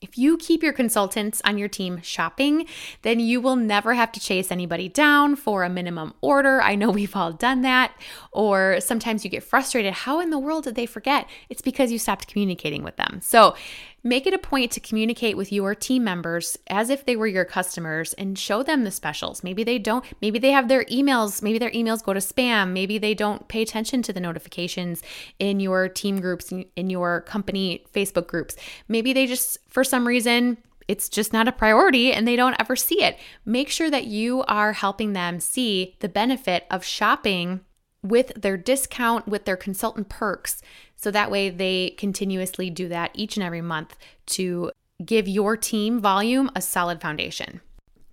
If 0.00 0.16
you 0.16 0.38
keep 0.38 0.62
your 0.62 0.72
consultants 0.72 1.42
on 1.44 1.58
your 1.58 1.68
team 1.68 2.00
shopping, 2.00 2.66
then 3.02 3.20
you 3.20 3.40
will 3.40 3.56
never 3.56 3.92
have 3.92 4.10
to 4.12 4.20
chase 4.20 4.50
anybody 4.50 4.88
down 4.88 5.36
for 5.36 5.62
a 5.62 5.68
minimum 5.68 6.14
order. 6.22 6.62
I 6.62 6.74
know 6.74 6.90
we've 6.90 7.14
all 7.14 7.32
done 7.32 7.60
that. 7.62 7.92
Or 8.32 8.80
sometimes 8.80 9.24
you 9.24 9.30
get 9.30 9.44
frustrated. 9.44 9.92
How 9.92 10.18
in 10.20 10.30
the 10.30 10.38
world 10.38 10.64
did 10.64 10.74
they 10.74 10.86
forget? 10.86 11.28
It's 11.50 11.60
because 11.60 11.92
you 11.92 11.98
stopped 11.98 12.28
communicating 12.28 12.82
with 12.82 12.96
them. 12.96 13.20
So 13.22 13.54
Make 14.02 14.26
it 14.26 14.34
a 14.34 14.38
point 14.38 14.70
to 14.72 14.80
communicate 14.80 15.36
with 15.36 15.52
your 15.52 15.74
team 15.74 16.04
members 16.04 16.56
as 16.68 16.88
if 16.88 17.04
they 17.04 17.16
were 17.16 17.26
your 17.26 17.44
customers 17.44 18.14
and 18.14 18.38
show 18.38 18.62
them 18.62 18.84
the 18.84 18.90
specials. 18.90 19.44
Maybe 19.44 19.62
they 19.62 19.78
don't, 19.78 20.04
maybe 20.22 20.38
they 20.38 20.52
have 20.52 20.68
their 20.68 20.84
emails, 20.84 21.42
maybe 21.42 21.58
their 21.58 21.70
emails 21.70 22.02
go 22.02 22.14
to 22.14 22.20
spam, 22.20 22.72
maybe 22.72 22.98
they 22.98 23.14
don't 23.14 23.46
pay 23.48 23.62
attention 23.62 24.02
to 24.02 24.12
the 24.12 24.20
notifications 24.20 25.02
in 25.38 25.60
your 25.60 25.88
team 25.88 26.20
groups, 26.20 26.52
in 26.52 26.90
your 26.90 27.20
company 27.22 27.84
Facebook 27.92 28.26
groups. 28.26 28.56
Maybe 28.88 29.12
they 29.12 29.26
just, 29.26 29.58
for 29.68 29.84
some 29.84 30.06
reason, 30.06 30.56
it's 30.88 31.08
just 31.08 31.32
not 31.32 31.46
a 31.46 31.52
priority 31.52 32.12
and 32.12 32.26
they 32.26 32.36
don't 32.36 32.56
ever 32.58 32.74
see 32.74 33.02
it. 33.02 33.18
Make 33.44 33.68
sure 33.68 33.90
that 33.90 34.06
you 34.06 34.42
are 34.48 34.72
helping 34.72 35.12
them 35.12 35.38
see 35.38 35.94
the 36.00 36.08
benefit 36.08 36.66
of 36.70 36.84
shopping 36.84 37.60
with 38.02 38.32
their 38.34 38.56
discount, 38.56 39.28
with 39.28 39.44
their 39.44 39.56
consultant 39.56 40.08
perks. 40.08 40.62
So 40.96 41.10
that 41.10 41.30
way 41.30 41.50
they 41.50 41.90
continuously 41.98 42.70
do 42.70 42.88
that 42.88 43.10
each 43.14 43.36
and 43.36 43.44
every 43.44 43.62
month 43.62 43.96
to 44.26 44.70
give 45.04 45.28
your 45.28 45.56
team 45.56 46.00
volume 46.00 46.50
a 46.54 46.60
solid 46.60 47.00
foundation. 47.00 47.60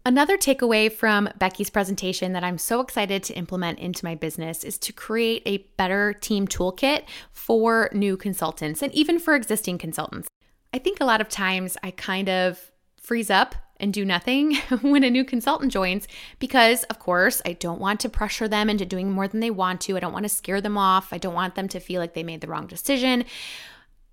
Another 0.05 0.37
takeaway 0.37 0.89
from 0.89 1.27
Becky's 1.37 1.69
presentation 1.69 2.31
that 2.31 2.43
I'm 2.43 2.57
so 2.57 2.79
excited 2.79 3.23
to 3.23 3.33
implement 3.33 3.79
into 3.79 4.05
my 4.05 4.15
business 4.15 4.63
is 4.63 4.77
to 4.79 4.93
create 4.93 5.43
a 5.45 5.57
better 5.75 6.13
team 6.13 6.47
toolkit 6.47 7.03
for 7.33 7.89
new 7.91 8.15
consultants 8.15 8.81
and 8.81 8.93
even 8.93 9.19
for 9.19 9.35
existing 9.35 9.77
consultants. 9.77 10.29
I 10.73 10.79
think 10.79 11.01
a 11.01 11.05
lot 11.05 11.19
of 11.19 11.27
times 11.27 11.75
I 11.83 11.91
kind 11.91 12.29
of 12.29 12.71
freeze 13.01 13.29
up 13.29 13.55
and 13.79 13.93
do 13.93 14.05
nothing 14.05 14.55
when 14.81 15.03
a 15.03 15.09
new 15.09 15.23
consultant 15.23 15.71
joins 15.71 16.07
because, 16.39 16.83
of 16.85 16.99
course, 16.99 17.41
I 17.45 17.53
don't 17.53 17.79
want 17.79 17.99
to 18.01 18.09
pressure 18.09 18.47
them 18.47 18.69
into 18.69 18.85
doing 18.85 19.11
more 19.11 19.27
than 19.27 19.39
they 19.39 19.51
want 19.51 19.81
to. 19.81 19.97
I 19.97 19.99
don't 19.99 20.13
want 20.13 20.25
to 20.25 20.29
scare 20.29 20.61
them 20.61 20.77
off. 20.77 21.13
I 21.13 21.17
don't 21.17 21.33
want 21.33 21.55
them 21.55 21.67
to 21.69 21.79
feel 21.79 22.01
like 22.01 22.13
they 22.13 22.23
made 22.23 22.41
the 22.41 22.47
wrong 22.47 22.67
decision. 22.67 23.25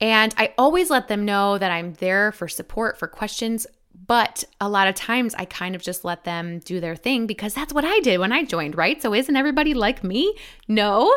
And 0.00 0.34
I 0.36 0.52
always 0.58 0.90
let 0.90 1.08
them 1.08 1.24
know 1.24 1.58
that 1.58 1.70
I'm 1.70 1.94
there 1.94 2.32
for 2.32 2.48
support, 2.48 2.98
for 2.98 3.06
questions. 3.06 3.66
But 4.06 4.42
a 4.60 4.68
lot 4.68 4.88
of 4.88 4.96
times 4.96 5.34
I 5.36 5.44
kind 5.44 5.74
of 5.74 5.82
just 5.82 6.04
let 6.04 6.24
them 6.24 6.58
do 6.58 6.80
their 6.80 6.96
thing 6.96 7.26
because 7.26 7.54
that's 7.54 7.72
what 7.72 7.84
I 7.84 8.00
did 8.00 8.18
when 8.18 8.32
I 8.32 8.44
joined, 8.44 8.76
right? 8.76 9.00
So 9.00 9.14
isn't 9.14 9.36
everybody 9.36 9.72
like 9.72 10.02
me? 10.02 10.36
No, 10.66 11.14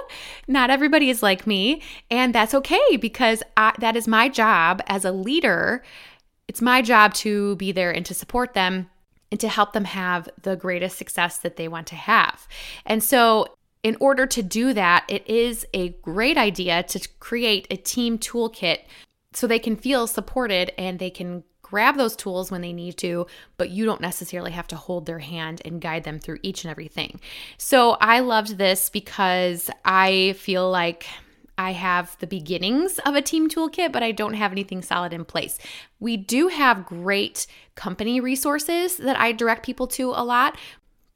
not 0.48 0.70
everybody 0.70 1.10
is 1.10 1.24
like 1.24 1.48
me. 1.48 1.82
And 2.12 2.36
that's 2.36 2.54
okay 2.54 2.98
because 2.98 3.42
I, 3.58 3.74
that 3.80 3.96
is 3.96 4.08
my 4.08 4.30
job 4.30 4.82
as 4.88 5.06
a 5.06 5.12
leader 5.12 5.84
it's 6.48 6.62
my 6.62 6.82
job 6.82 7.14
to 7.16 7.56
be 7.58 7.72
there 7.72 7.92
and 7.92 8.06
to 8.06 8.14
support 8.14 8.54
them 8.54 8.90
and 9.32 9.40
to 9.40 9.50
help 9.50 9.74
them 9.74 9.86
have 9.86 10.30
the 10.42 10.56
greatest 10.56 10.98
success 10.98 11.38
that 11.40 11.58
they 11.58 11.68
want 11.68 11.88
to 11.88 11.96
have. 11.96 12.48
And 12.86 13.04
so, 13.04 13.56
in 13.84 13.96
order 14.00 14.26
to 14.26 14.42
do 14.42 14.74
that, 14.74 15.06
it 15.08 15.28
is 15.30 15.66
a 15.74 15.90
great 16.02 16.38
idea 16.38 16.84
to 16.84 17.08
create 17.20 17.68
a 17.70 17.78
team 17.78 18.18
toolkit 18.18 18.80
so 19.34 19.46
they 19.46 19.60
can 19.60 19.76
feel 19.76 20.08
supported 20.08 20.72
and 20.78 21.00
they 21.00 21.12
can 21.12 21.44
grab 21.62 21.98
those 21.98 22.16
tools 22.16 22.50
when 22.50 22.62
they 22.62 22.74
need 22.74 22.98
to, 22.98 23.28
but 23.58 23.70
you 23.70 23.86
don't 23.86 24.02
necessarily 24.02 24.52
have 24.52 24.68
to 24.68 24.76
hold 24.76 25.06
their 25.06 25.20
hand 25.20 25.62
and 25.66 25.82
guide 25.82 26.04
them 26.06 26.18
through 26.18 26.40
each 26.42 26.64
and 26.64 26.72
everything. 26.72 27.20
So 27.58 27.92
I 28.00 28.22
loved 28.22 28.58
this 28.58 28.90
because 28.90 29.70
I 29.84 30.34
feel 30.40 30.70
like 30.70 31.06
I 31.58 31.72
have 31.72 32.18
the 32.20 32.28
beginnings 32.28 33.00
of 33.00 33.16
a 33.16 33.22
team 33.22 33.50
toolkit, 33.50 33.92
but 33.92 34.04
I 34.04 34.12
don't 34.12 34.36
have 34.36 34.52
anything 34.52 34.82
solid 34.82 35.14
in 35.14 35.26
place. 35.26 35.58
We 36.00 36.18
do 36.18 36.50
have 36.50 36.86
great 36.86 37.48
company 37.76 38.20
resources 38.20 38.98
that 38.98 39.20
I 39.20 39.32
direct 39.32 39.66
people 39.66 39.88
to 39.88 40.12
a 40.12 40.24
lot, 40.24 40.58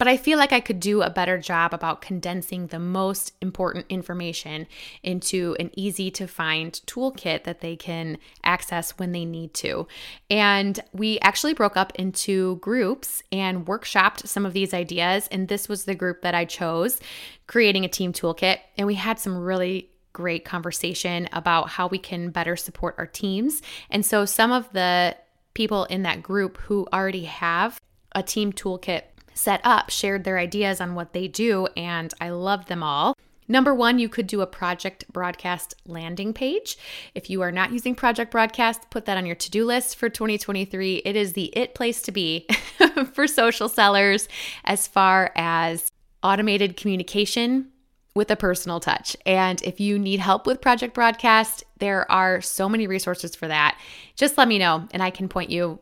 but 0.01 0.07
I 0.07 0.17
feel 0.17 0.39
like 0.39 0.51
I 0.51 0.61
could 0.61 0.79
do 0.79 1.03
a 1.03 1.11
better 1.11 1.37
job 1.37 1.75
about 1.75 2.01
condensing 2.01 2.65
the 2.65 2.79
most 2.79 3.33
important 3.39 3.85
information 3.87 4.65
into 5.03 5.55
an 5.59 5.69
easy 5.77 6.09
to 6.09 6.25
find 6.25 6.73
toolkit 6.87 7.43
that 7.43 7.61
they 7.61 7.75
can 7.75 8.17
access 8.43 8.97
when 8.97 9.11
they 9.11 9.25
need 9.25 9.53
to. 9.53 9.87
And 10.27 10.79
we 10.91 11.19
actually 11.19 11.53
broke 11.53 11.77
up 11.77 11.91
into 11.93 12.55
groups 12.55 13.21
and 13.31 13.67
workshopped 13.67 14.27
some 14.27 14.43
of 14.43 14.53
these 14.53 14.73
ideas. 14.73 15.27
And 15.31 15.47
this 15.47 15.69
was 15.69 15.85
the 15.85 15.93
group 15.93 16.23
that 16.23 16.33
I 16.33 16.45
chose, 16.45 16.99
creating 17.45 17.85
a 17.85 17.87
team 17.87 18.11
toolkit. 18.11 18.57
And 18.79 18.87
we 18.87 18.95
had 18.95 19.19
some 19.19 19.37
really 19.37 19.90
great 20.13 20.45
conversation 20.45 21.27
about 21.31 21.69
how 21.69 21.87
we 21.87 21.97
can 21.97 22.29
better 22.29 22.55
support 22.55 22.95
our 22.97 23.05
teams. 23.05 23.61
And 23.89 24.05
so 24.05 24.25
some 24.25 24.51
of 24.51 24.71
the 24.73 25.15
people 25.53 25.85
in 25.85 26.03
that 26.03 26.23
group 26.23 26.57
who 26.57 26.87
already 26.93 27.25
have 27.25 27.79
a 28.13 28.23
team 28.23 28.51
toolkit 28.53 29.03
set 29.33 29.61
up 29.63 29.89
shared 29.89 30.23
their 30.23 30.37
ideas 30.37 30.81
on 30.81 30.95
what 30.95 31.13
they 31.13 31.27
do, 31.27 31.67
and 31.77 32.13
I 32.19 32.29
love 32.29 32.65
them 32.65 32.83
all. 32.83 33.15
Number 33.47 33.75
one, 33.75 33.99
you 33.99 34.07
could 34.07 34.27
do 34.27 34.41
a 34.41 34.47
project 34.47 35.03
broadcast 35.11 35.75
landing 35.85 36.33
page. 36.33 36.77
If 37.15 37.29
you 37.29 37.41
are 37.41 37.51
not 37.51 37.73
using 37.73 37.95
Project 37.95 38.31
Broadcast, 38.31 38.89
put 38.89 39.05
that 39.05 39.17
on 39.17 39.25
your 39.25 39.35
to 39.35 39.51
do 39.51 39.65
list 39.65 39.97
for 39.97 40.09
2023. 40.09 41.01
It 41.03 41.15
is 41.17 41.33
the 41.33 41.45
it 41.47 41.75
place 41.75 42.01
to 42.03 42.13
be 42.13 42.47
for 43.13 43.27
social 43.27 43.67
sellers 43.67 44.29
as 44.63 44.87
far 44.87 45.33
as 45.35 45.91
automated 46.23 46.77
communication 46.77 47.67
with 48.13 48.29
a 48.29 48.35
personal 48.35 48.79
touch. 48.79 49.15
And 49.25 49.61
if 49.63 49.79
you 49.79 49.97
need 49.97 50.19
help 50.19 50.45
with 50.45 50.61
Project 50.61 50.93
Broadcast, 50.93 51.63
there 51.79 52.09
are 52.11 52.41
so 52.41 52.67
many 52.67 52.87
resources 52.87 53.35
for 53.35 53.47
that. 53.47 53.77
Just 54.15 54.37
let 54.37 54.47
me 54.47 54.59
know 54.59 54.87
and 54.91 55.01
I 55.01 55.09
can 55.09 55.29
point 55.29 55.49
you 55.49 55.79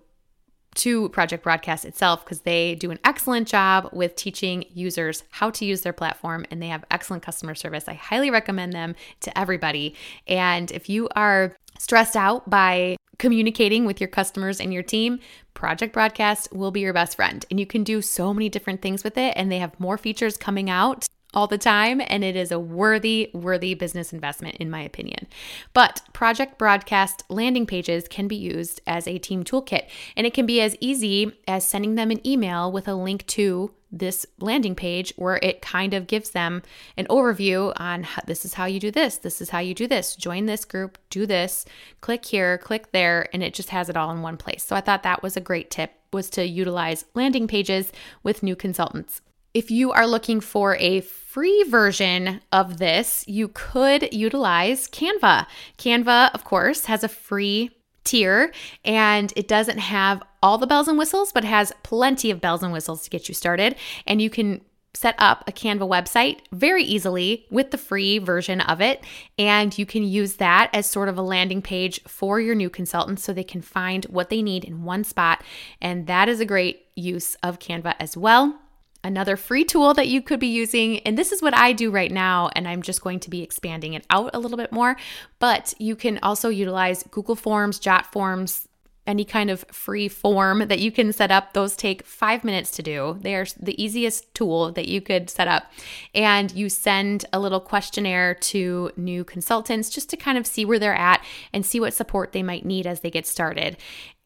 to 0.76 1.10
Project 1.10 1.44
Broadcast 1.44 1.84
itself 1.84 2.24
because 2.24 2.42
they 2.42 2.76
do 2.76 2.92
an 2.92 3.00
excellent 3.04 3.48
job 3.48 3.90
with 3.92 4.16
teaching 4.16 4.64
users 4.74 5.24
how 5.32 5.50
to 5.50 5.66
use 5.66 5.82
their 5.82 5.94
platform 5.94 6.46
and 6.52 6.62
they 6.62 6.68
have 6.68 6.86
excellent 6.92 7.24
customer 7.24 7.56
service. 7.56 7.86
I 7.88 7.94
highly 7.94 8.30
recommend 8.30 8.74
them 8.74 8.96
to 9.22 9.38
everybody. 9.38 9.96
And 10.28 10.72
if 10.72 10.88
you 10.88 11.10
are 11.16 11.56
stressed 11.80 12.16
out 12.16 12.50
by 12.50 12.98
communicating 13.18 13.86
with 13.86 14.00
your 14.00 14.08
customers 14.08 14.60
and 14.60 14.74
your 14.74 14.84
team, 14.84 15.20
Project 15.54 15.92
Broadcast 15.92 16.54
will 16.54 16.72
be 16.72 16.82
your 16.82 16.94
best 16.94 17.16
friend. 17.16 17.46
And 17.50 17.60
you 17.60 17.66
can 17.66 17.84
do 17.84 18.02
so 18.02 18.34
many 18.34 18.48
different 18.48 18.82
things 18.82 19.04
with 19.04 19.18
it, 19.18 19.34
and 19.36 19.52
they 19.52 19.60
have 19.60 19.78
more 19.80 19.98
features 19.98 20.38
coming 20.38 20.70
out 20.70 21.08
all 21.34 21.48
the 21.48 21.58
time, 21.58 22.02
and 22.08 22.24
it 22.24 22.36
is 22.36 22.52
a 22.52 22.60
worthy, 22.60 23.30
worthy 23.34 23.74
business 23.74 24.12
investment, 24.12 24.56
in 24.58 24.70
my 24.70 24.82
opinion. 24.82 25.28
But 25.74 26.02
Project 26.14 26.58
Broadcast 26.58 27.24
landing 27.30 27.66
pages 27.66 28.08
can 28.08 28.28
be 28.28 28.36
used 28.36 28.82
as 28.88 29.08
a 29.08 29.20
team 29.20 29.44
toolkit, 29.44 29.88
and 30.16 30.26
it 30.26 30.34
can 30.34 30.46
be 30.46 30.62
as 30.62 30.76
easy 30.80 31.38
as 31.48 31.68
sending 31.68 31.96
them 31.96 32.12
an 32.12 32.26
email 32.26 32.72
with 32.72 32.88
a 32.88 32.96
link 32.96 33.28
to 33.28 33.72
this 33.92 34.26
landing 34.40 34.76
page 34.76 35.14
where 35.18 35.40
it 35.42 35.62
kind 35.62 35.94
of 35.94 36.08
gives 36.08 36.32
them 36.32 36.62
an 36.96 37.08
overview 37.08 37.74
on 37.78 38.04
how, 38.04 38.22
this 38.28 38.46
is 38.46 38.54
how 38.54 38.66
you 38.66 38.80
do 38.80 38.92
this, 38.92 39.18
this 39.18 39.42
is 39.42 39.50
how 39.50 39.60
you 39.60 39.74
do 39.74 39.88
this, 39.88 40.16
join 40.16 40.46
this 40.46 40.64
group, 40.64 40.98
do 41.10 41.26
this, 41.26 41.66
click 42.02 42.26
here, 42.26 42.58
click 42.60 42.92
there, 42.92 43.28
and 43.34 43.42
it 43.42 43.54
just 43.54 43.70
has 43.70 43.90
it 43.90 43.98
all 43.98 44.12
in 44.12 44.22
one 44.22 44.38
place. 44.38 44.64
So 44.64 44.76
I 44.76 44.82
thought 44.82 45.04
that 45.04 45.24
was 45.24 45.36
a 45.36 45.42
great 45.42 45.72
tip 45.72 45.92
was 46.12 46.30
to 46.32 46.48
utilize 46.48 47.06
landing 47.14 47.48
pages 47.48 47.92
with 48.24 48.44
new 48.44 48.56
consultants. 48.56 49.22
If 49.54 49.72
you 49.72 49.92
are 49.92 50.06
looking 50.06 50.42
for 50.42 50.76
a 50.76 51.02
free 51.02 51.64
version 51.64 52.42
of 52.52 52.78
this, 52.78 53.24
you 53.28 53.48
could 53.48 54.14
utilize 54.14 54.88
Canva. 54.88 55.48
Canva, 55.78 56.32
of 56.34 56.44
course, 56.44 56.86
has 56.86 57.04
a 57.04 57.08
free 57.08 57.72
tier 58.04 58.54
and 58.86 59.34
it 59.36 59.48
doesn't 59.48 59.80
have 59.80 60.22
all 60.42 60.58
the 60.58 60.68
bells 60.68 60.88
and 60.88 60.98
whistles, 60.98 61.32
but 61.32 61.44
has 61.44 61.74
plenty 61.84 62.32
of 62.32 62.42
bells 62.42 62.64
and 62.64 62.72
whistles 62.72 63.04
to 63.04 63.10
get 63.10 63.28
you 63.28 63.34
started. 63.34 63.76
And 64.06 64.22
you 64.22 64.30
can 64.30 64.62
set 64.94 65.16
up 65.18 65.44
a 65.48 65.52
Canva 65.52 65.88
website 65.88 66.40
very 66.52 66.84
easily 66.84 67.46
with 67.50 67.72
the 67.72 67.78
free 67.78 68.18
version 68.20 68.62
of 68.62 68.82
it. 68.82 69.04
And 69.38 69.78
you 69.78 69.86
can 69.86 70.04
use 70.04 70.36
that 70.36 70.70
as 70.74 70.86
sort 70.86 71.10
of 71.10 71.18
a 71.18 71.22
landing 71.22 71.62
page 71.62 72.02
for 72.04 72.40
your 72.40 72.56
new 72.56 72.70
consultants 72.70 73.24
so 73.24 73.34
they 73.34 73.44
can 73.44 73.62
find 73.62 74.06
what 74.06 74.30
they 74.30 74.42
need 74.42 74.64
in 74.64 74.84
one 74.84 75.04
spot. 75.04 75.44
And 75.82 76.08
that 76.08 76.28
is 76.30 76.40
a 76.40 76.46
great 76.46 76.86
use 76.96 77.36
of 77.42 77.60
Canva 77.60 77.96
as 78.00 78.18
well. 78.18 78.60
Another 79.04 79.38
free 79.38 79.64
tool 79.64 79.94
that 79.94 80.10
you 80.10 80.22
could 80.22 80.40
be 80.40 80.48
using, 80.48 81.00
and 81.00 81.18
this 81.18 81.32
is 81.32 81.42
what 81.42 81.56
I 81.56 81.72
do 81.72 81.90
right 81.90 82.12
now, 82.12 82.50
and 82.54 82.68
I'm 82.68 82.82
just 82.82 83.02
going 83.02 83.22
to 83.22 83.30
be 83.30 83.42
expanding 83.42 83.94
it 83.94 84.06
out 84.10 84.32
a 84.34 84.40
little 84.40 84.58
bit 84.58 84.72
more, 84.74 84.98
but 85.40 85.74
you 85.80 85.96
can 85.96 86.20
also 86.22 86.50
utilize 86.50 87.04
Google 87.04 87.36
Forms, 87.36 87.80
Jot 87.80 88.12
Forms, 88.12 88.68
any 89.10 89.26
kind 89.26 89.50
of 89.50 89.66
free 89.72 90.08
form 90.08 90.68
that 90.68 90.78
you 90.78 90.92
can 90.92 91.12
set 91.12 91.32
up. 91.32 91.54
Those 91.54 91.76
take 91.76 92.06
five 92.06 92.44
minutes 92.44 92.70
to 92.72 92.84
do. 92.84 93.18
They 93.22 93.34
are 93.34 93.46
the 93.60 93.82
easiest 93.84 94.32
tool 94.36 94.72
that 94.74 94.88
you 94.88 95.02
could 95.02 95.32
set 95.32 95.48
up. 95.48 95.72
And 96.14 96.52
you 96.52 96.70
send 96.70 97.26
a 97.34 97.40
little 97.40 97.60
questionnaire 97.60 98.36
to 98.36 98.92
new 98.96 99.24
consultants 99.24 99.90
just 99.90 100.12
to 100.12 100.18
kind 100.18 100.38
of 100.38 100.46
see 100.46 100.64
where 100.64 100.78
they're 100.78 100.94
at 100.94 101.26
and 101.52 101.66
see 101.66 101.80
what 101.80 101.96
support 101.96 102.34
they 102.34 102.44
might 102.44 102.66
need 102.66 102.86
as 102.86 103.00
they 103.00 103.10
get 103.10 103.26
started. 103.26 103.78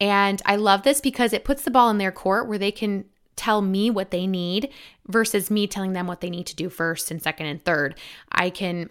And 0.02 0.42
I 0.46 0.58
love 0.58 0.84
this 0.84 1.00
because 1.00 1.32
it 1.32 1.46
puts 1.46 1.64
the 1.64 1.72
ball 1.72 1.90
in 1.90 1.98
their 1.98 2.12
court 2.12 2.50
where 2.50 2.58
they 2.58 2.72
can 2.72 3.06
tell 3.36 3.62
me 3.62 3.90
what 3.90 4.12
they 4.12 4.28
need 4.28 4.70
versus 5.08 5.52
me 5.52 5.68
telling 5.68 5.94
them 5.94 6.08
what 6.08 6.22
they 6.22 6.30
need 6.30 6.48
to 6.48 6.56
do 6.56 6.70
first 6.70 7.12
and 7.12 7.22
second 7.22 7.48
and 7.48 7.64
third. 7.64 7.96
I 8.32 8.50
can 8.50 8.90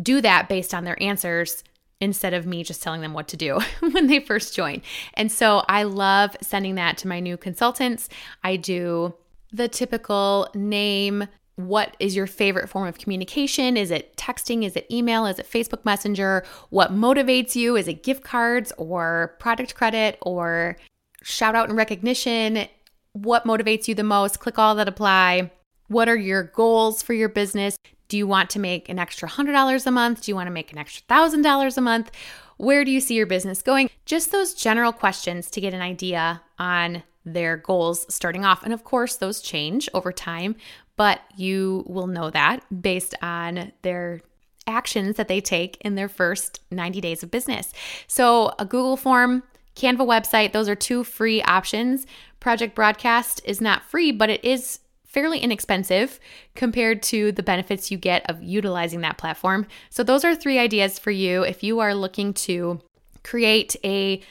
do 0.00 0.20
that 0.20 0.48
based 0.48 0.72
on 0.72 0.84
their 0.84 1.00
answers 1.02 1.62
instead 2.00 2.32
of 2.32 2.46
me 2.46 2.64
just 2.64 2.82
telling 2.82 3.02
them 3.02 3.12
what 3.12 3.28
to 3.28 3.36
do 3.36 3.60
when 3.80 4.06
they 4.06 4.20
first 4.20 4.54
join. 4.54 4.82
And 5.14 5.30
so 5.30 5.62
I 5.68 5.82
love 5.82 6.36
sending 6.40 6.76
that 6.76 6.96
to 6.98 7.08
my 7.08 7.20
new 7.20 7.36
consultants. 7.36 8.08
I 8.42 8.56
do 8.56 9.14
the 9.52 9.68
typical 9.68 10.48
name, 10.54 11.26
what 11.56 11.96
is 11.98 12.16
your 12.16 12.26
favorite 12.26 12.68
form 12.68 12.88
of 12.88 12.98
communication? 12.98 13.76
Is 13.76 13.90
it 13.90 14.16
texting? 14.16 14.64
Is 14.64 14.76
it 14.76 14.86
email? 14.90 15.26
Is 15.26 15.38
it 15.38 15.50
Facebook 15.50 15.84
Messenger? 15.84 16.44
What 16.70 16.92
motivates 16.92 17.54
you? 17.54 17.76
Is 17.76 17.88
it 17.88 18.02
gift 18.02 18.24
cards 18.24 18.72
or 18.78 19.36
product 19.38 19.74
credit 19.74 20.18
or 20.22 20.76
shout 21.22 21.54
out 21.54 21.68
and 21.68 21.76
recognition? 21.76 22.66
What 23.12 23.44
motivates 23.44 23.88
you 23.88 23.94
the 23.94 24.02
most? 24.02 24.38
Click 24.40 24.58
all 24.58 24.74
that 24.76 24.88
apply. 24.88 25.50
What 25.88 26.08
are 26.08 26.16
your 26.16 26.44
goals 26.44 27.02
for 27.02 27.12
your 27.12 27.28
business? 27.28 27.76
Do 28.08 28.16
you 28.16 28.26
want 28.26 28.50
to 28.50 28.60
make 28.60 28.88
an 28.88 28.98
extra 28.98 29.28
$100 29.28 29.86
a 29.86 29.90
month? 29.90 30.22
Do 30.22 30.30
you 30.30 30.36
want 30.36 30.46
to 30.46 30.52
make 30.52 30.72
an 30.72 30.78
extra 30.78 31.02
$1,000 31.08 31.76
a 31.76 31.80
month? 31.80 32.10
Where 32.56 32.84
do 32.84 32.90
you 32.90 33.00
see 33.00 33.14
your 33.14 33.26
business 33.26 33.62
going? 33.62 33.90
Just 34.04 34.32
those 34.32 34.54
general 34.54 34.92
questions 34.92 35.50
to 35.50 35.60
get 35.60 35.74
an 35.74 35.80
idea 35.80 36.42
on 36.58 37.02
their 37.24 37.56
goals 37.56 38.06
starting 38.12 38.44
off. 38.44 38.62
And 38.62 38.72
of 38.72 38.84
course, 38.84 39.16
those 39.16 39.40
change 39.40 39.88
over 39.94 40.12
time, 40.12 40.56
but 40.96 41.20
you 41.36 41.84
will 41.86 42.06
know 42.06 42.30
that 42.30 42.64
based 42.82 43.14
on 43.22 43.72
their 43.82 44.20
actions 44.66 45.16
that 45.16 45.28
they 45.28 45.40
take 45.40 45.76
in 45.80 45.94
their 45.94 46.08
first 46.08 46.60
90 46.70 47.00
days 47.00 47.22
of 47.22 47.30
business. 47.30 47.72
So, 48.06 48.52
a 48.58 48.64
Google 48.64 48.96
form, 48.96 49.42
Canva 49.74 50.06
website, 50.06 50.52
those 50.52 50.68
are 50.68 50.74
two 50.74 51.04
free 51.04 51.42
options. 51.42 52.06
Project 52.40 52.74
Broadcast 52.74 53.40
is 53.44 53.60
not 53.60 53.84
free, 53.84 54.10
but 54.10 54.30
it 54.30 54.44
is 54.44 54.80
fairly 55.04 55.38
inexpensive 55.38 56.20
compared 56.54 57.02
to 57.02 57.32
the 57.32 57.42
benefits 57.42 57.90
you 57.90 57.98
get 57.98 58.28
of 58.30 58.42
utilizing 58.42 59.00
that 59.00 59.18
platform. 59.18 59.66
So, 59.90 60.02
those 60.02 60.24
are 60.24 60.34
three 60.34 60.58
ideas 60.58 60.98
for 60.98 61.10
you 61.10 61.42
if 61.42 61.62
you 61.62 61.80
are 61.80 61.94
looking 61.94 62.32
to 62.34 62.80
create 63.22 63.76
a 63.84 64.22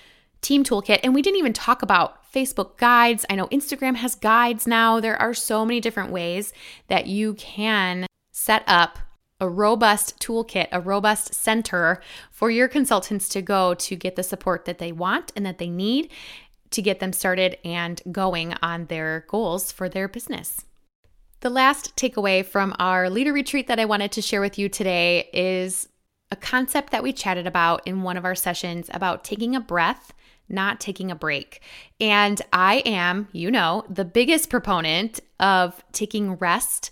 team 0.42 0.64
toolkit. 0.64 1.00
And 1.04 1.14
we 1.14 1.22
didn't 1.22 1.40
even 1.40 1.54
talk 1.54 1.82
about 1.82 2.32
Facebook 2.32 2.78
guides. 2.78 3.26
I 3.30 3.36
know 3.36 3.48
Instagram 3.48 3.96
has 3.96 4.16
guides 4.16 4.68
now. 4.68 5.00
There 5.00 5.20
are 5.22 5.34
so 5.34 5.66
many 5.66 5.80
different 5.80 6.12
ways 6.12 6.54
that 6.88 7.08
you 7.08 7.34
can 7.36 8.06
set 8.32 8.64
up 8.68 9.00
a 9.42 9.50
robust 9.50 10.20
toolkit, 10.20 10.68
a 10.72 10.82
robust 10.82 11.34
center 11.34 12.02
for 12.30 12.52
your 12.52 12.68
consultants 12.68 13.30
to 13.30 13.42
go 13.42 13.74
to 13.74 13.96
get 13.96 14.16
the 14.16 14.24
support 14.24 14.66
that 14.66 14.80
they 14.80 14.92
want 14.92 15.32
and 15.36 15.46
that 15.46 15.58
they 15.58 15.70
need 15.70 16.10
to 16.72 16.82
get 16.82 17.00
them 17.00 17.14
started 17.14 17.58
and 17.64 18.02
going 18.12 18.54
on 18.62 18.86
their 18.86 19.26
goals 19.28 19.72
for 19.72 19.90
their 19.90 20.08
business. 20.08 20.66
The 21.42 21.50
last 21.50 21.96
takeaway 21.96 22.46
from 22.46 22.76
our 22.80 23.10
leader 23.10 23.32
retreat 23.32 23.68
that 23.68 23.80
I 23.80 23.86
wanted 23.86 24.12
to 24.14 24.22
share 24.22 24.42
with 24.42 24.60
you 24.60 24.68
today 24.68 25.30
is 25.32 25.88
a 26.32 26.36
concept 26.36 26.92
that 26.92 27.04
we 27.04 27.14
chatted 27.14 27.48
about 27.48 27.88
in 27.88 28.04
one 28.04 28.18
of 28.18 28.26
our 28.26 28.36
sessions 28.36 28.90
about 28.94 29.24
taking 29.24 29.56
a 29.56 29.62
breath, 29.62 30.14
not 30.48 30.80
taking 30.80 31.12
a 31.12 31.16
break. 31.16 31.62
And 32.00 32.42
I 32.52 32.78
am, 32.86 33.30
you 33.32 33.50
know, 33.50 33.86
the 33.90 34.06
biggest 34.06 34.50
proponent 34.50 35.20
of 35.40 35.84
taking 35.92 36.34
rest 36.34 36.92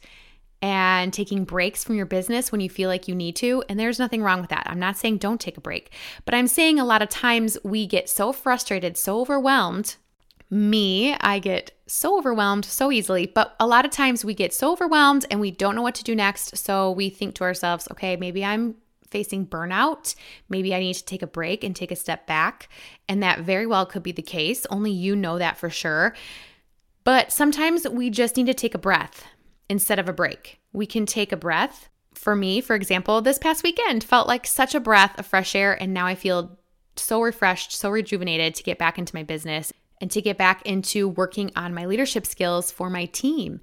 and 0.61 1.13
taking 1.13 1.43
breaks 1.43 1.83
from 1.83 1.95
your 1.95 2.05
business 2.05 2.51
when 2.51 2.61
you 2.61 2.69
feel 2.69 2.89
like 2.89 3.07
you 3.07 3.15
need 3.15 3.35
to. 3.37 3.63
And 3.69 3.79
there's 3.79 3.99
nothing 3.99 4.23
wrong 4.23 4.41
with 4.41 4.49
that. 4.49 4.67
I'm 4.67 4.79
not 4.79 4.97
saying 4.97 5.17
don't 5.17 5.39
take 5.41 5.57
a 5.57 5.61
break, 5.61 5.91
but 6.25 6.33
I'm 6.33 6.47
saying 6.47 6.79
a 6.79 6.85
lot 6.85 7.01
of 7.01 7.09
times 7.09 7.57
we 7.63 7.85
get 7.85 8.09
so 8.09 8.31
frustrated, 8.33 8.97
so 8.97 9.19
overwhelmed 9.19 9.95
me, 10.49 11.13
I 11.19 11.39
get 11.39 11.71
so 11.87 12.17
overwhelmed 12.17 12.65
so 12.65 12.91
easily, 12.91 13.25
but 13.25 13.55
a 13.59 13.67
lot 13.67 13.85
of 13.85 13.91
times 13.91 14.23
we 14.23 14.33
get 14.33 14.53
so 14.53 14.71
overwhelmed 14.71 15.25
and 15.29 15.39
we 15.39 15.51
don't 15.51 15.75
know 15.75 15.81
what 15.81 15.95
to 15.95 16.03
do 16.03 16.15
next. 16.15 16.57
So 16.57 16.91
we 16.91 17.09
think 17.09 17.35
to 17.35 17.43
ourselves, 17.43 17.87
okay, 17.91 18.15
maybe 18.15 18.45
I'm 18.45 18.75
facing 19.09 19.47
burnout. 19.47 20.15
Maybe 20.49 20.73
I 20.73 20.79
need 20.79 20.95
to 20.95 21.05
take 21.05 21.21
a 21.21 21.27
break 21.27 21.63
and 21.63 21.75
take 21.75 21.91
a 21.91 21.95
step 21.95 22.27
back. 22.27 22.69
And 23.07 23.23
that 23.23 23.39
very 23.39 23.67
well 23.67 23.85
could 23.85 24.03
be 24.03 24.11
the 24.11 24.21
case. 24.21 24.65
Only 24.69 24.91
you 24.91 25.15
know 25.15 25.37
that 25.37 25.57
for 25.57 25.69
sure. 25.69 26.13
But 27.03 27.31
sometimes 27.31 27.87
we 27.87 28.09
just 28.09 28.35
need 28.35 28.47
to 28.47 28.53
take 28.53 28.75
a 28.75 28.79
breath 28.79 29.25
instead 29.69 29.99
of 29.99 30.09
a 30.09 30.13
break. 30.13 30.59
We 30.73 30.85
can 30.85 31.05
take 31.05 31.31
a 31.31 31.37
breath. 31.37 31.89
For 32.13 32.35
me, 32.35 32.61
for 32.61 32.75
example, 32.75 33.21
this 33.21 33.37
past 33.37 33.63
weekend 33.63 34.03
felt 34.03 34.27
like 34.27 34.47
such 34.47 34.73
a 34.73 34.79
breath 34.79 35.17
of 35.19 35.25
fresh 35.25 35.55
air. 35.55 35.79
And 35.81 35.93
now 35.93 36.05
I 36.07 36.15
feel 36.15 36.57
so 36.95 37.21
refreshed, 37.21 37.73
so 37.73 37.89
rejuvenated 37.89 38.55
to 38.55 38.63
get 38.63 38.79
back 38.79 38.97
into 38.97 39.15
my 39.15 39.23
business 39.23 39.71
and 40.01 40.09
to 40.11 40.21
get 40.21 40.37
back 40.37 40.61
into 40.63 41.07
working 41.07 41.51
on 41.55 41.73
my 41.73 41.85
leadership 41.85 42.25
skills 42.25 42.71
for 42.71 42.89
my 42.89 43.05
team. 43.05 43.59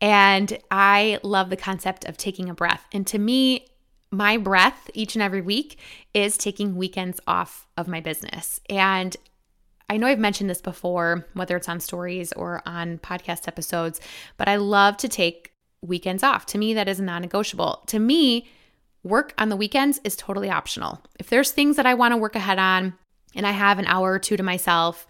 And 0.00 0.58
I 0.70 1.18
love 1.22 1.50
the 1.50 1.56
concept 1.56 2.04
of 2.04 2.16
taking 2.16 2.48
a 2.48 2.54
breath. 2.54 2.86
And 2.92 3.06
to 3.08 3.18
me, 3.18 3.66
my 4.10 4.36
breath 4.36 4.90
each 4.94 5.14
and 5.14 5.22
every 5.22 5.40
week 5.40 5.78
is 6.14 6.36
taking 6.36 6.76
weekends 6.76 7.20
off 7.26 7.66
of 7.76 7.88
my 7.88 8.00
business. 8.00 8.60
And 8.68 9.16
I 9.88 9.96
know 9.96 10.06
I've 10.06 10.18
mentioned 10.18 10.50
this 10.50 10.60
before, 10.60 11.26
whether 11.34 11.56
it's 11.56 11.68
on 11.68 11.80
stories 11.80 12.32
or 12.32 12.62
on 12.66 12.98
podcast 12.98 13.46
episodes, 13.46 14.00
but 14.36 14.48
I 14.48 14.56
love 14.56 14.96
to 14.98 15.08
take 15.08 15.52
weekends 15.80 16.22
off. 16.22 16.46
To 16.46 16.58
me, 16.58 16.74
that 16.74 16.88
is 16.88 17.00
non 17.00 17.22
negotiable. 17.22 17.82
To 17.86 17.98
me, 17.98 18.48
work 19.04 19.32
on 19.38 19.48
the 19.48 19.56
weekends 19.56 20.00
is 20.02 20.16
totally 20.16 20.50
optional. 20.50 21.00
If 21.18 21.28
there's 21.28 21.52
things 21.52 21.76
that 21.76 21.86
I 21.86 21.94
want 21.94 22.12
to 22.12 22.18
work 22.18 22.34
ahead 22.34 22.58
on 22.58 22.94
and 23.34 23.46
I 23.46 23.52
have 23.52 23.78
an 23.78 23.86
hour 23.86 24.12
or 24.12 24.18
two 24.18 24.36
to 24.36 24.42
myself, 24.42 25.06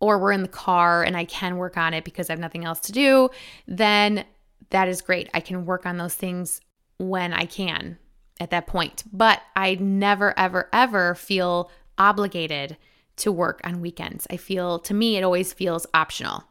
or 0.00 0.18
we're 0.18 0.32
in 0.32 0.42
the 0.42 0.48
car 0.48 1.02
and 1.02 1.16
I 1.16 1.24
can 1.24 1.56
work 1.56 1.76
on 1.76 1.94
it 1.94 2.04
because 2.04 2.28
I 2.28 2.32
have 2.34 2.40
nothing 2.40 2.64
else 2.64 2.80
to 2.80 2.92
do, 2.92 3.30
then 3.66 4.24
that 4.70 4.88
is 4.88 5.00
great. 5.00 5.28
I 5.34 5.40
can 5.40 5.64
work 5.64 5.86
on 5.86 5.96
those 5.96 6.14
things 6.14 6.60
when 6.98 7.32
I 7.32 7.46
can 7.46 7.98
at 8.38 8.50
that 8.50 8.66
point. 8.66 9.04
But 9.12 9.40
I 9.56 9.74
never, 9.76 10.38
ever, 10.38 10.68
ever 10.72 11.14
feel 11.14 11.70
obligated 11.96 12.76
to 13.18 13.32
work 13.32 13.60
on 13.64 13.80
weekends. 13.80 14.26
I 14.30 14.36
feel, 14.36 14.78
to 14.80 14.94
me, 14.94 15.16
it 15.16 15.24
always 15.24 15.52
feels 15.52 15.86
optional. 15.94 16.44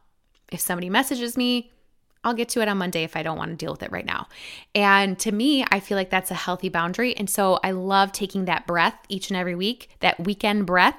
If 0.52 0.60
somebody 0.60 0.90
messages 0.90 1.36
me, 1.36 1.72
I'll 2.24 2.34
get 2.34 2.50
to 2.50 2.62
it 2.62 2.68
on 2.68 2.78
Monday 2.78 3.04
if 3.04 3.16
I 3.16 3.24
don't 3.24 3.38
want 3.38 3.52
to 3.52 3.58
deal 3.58 3.72
with 3.72 3.84
it 3.84 3.92
right 3.92 4.06
now. 4.06 4.28
And 4.76 5.18
to 5.20 5.32
me, 5.32 5.66
I 5.72 5.80
feel 5.80 5.98
like 5.98 6.10
that's 6.10 6.32
a 6.32 6.36
healthy 6.36 6.70
boundary. 6.70 7.16
And 7.16 7.30
so 7.30 7.60
I 7.64 7.72
love 7.72 8.12
taking 8.12 8.46
that 8.46 8.68
breath 8.68 8.96
each 9.08 9.30
and 9.30 9.38
every 9.38 9.56
week, 9.56 9.90
that 10.00 10.20
weekend 10.20 10.66
breath, 10.66 10.98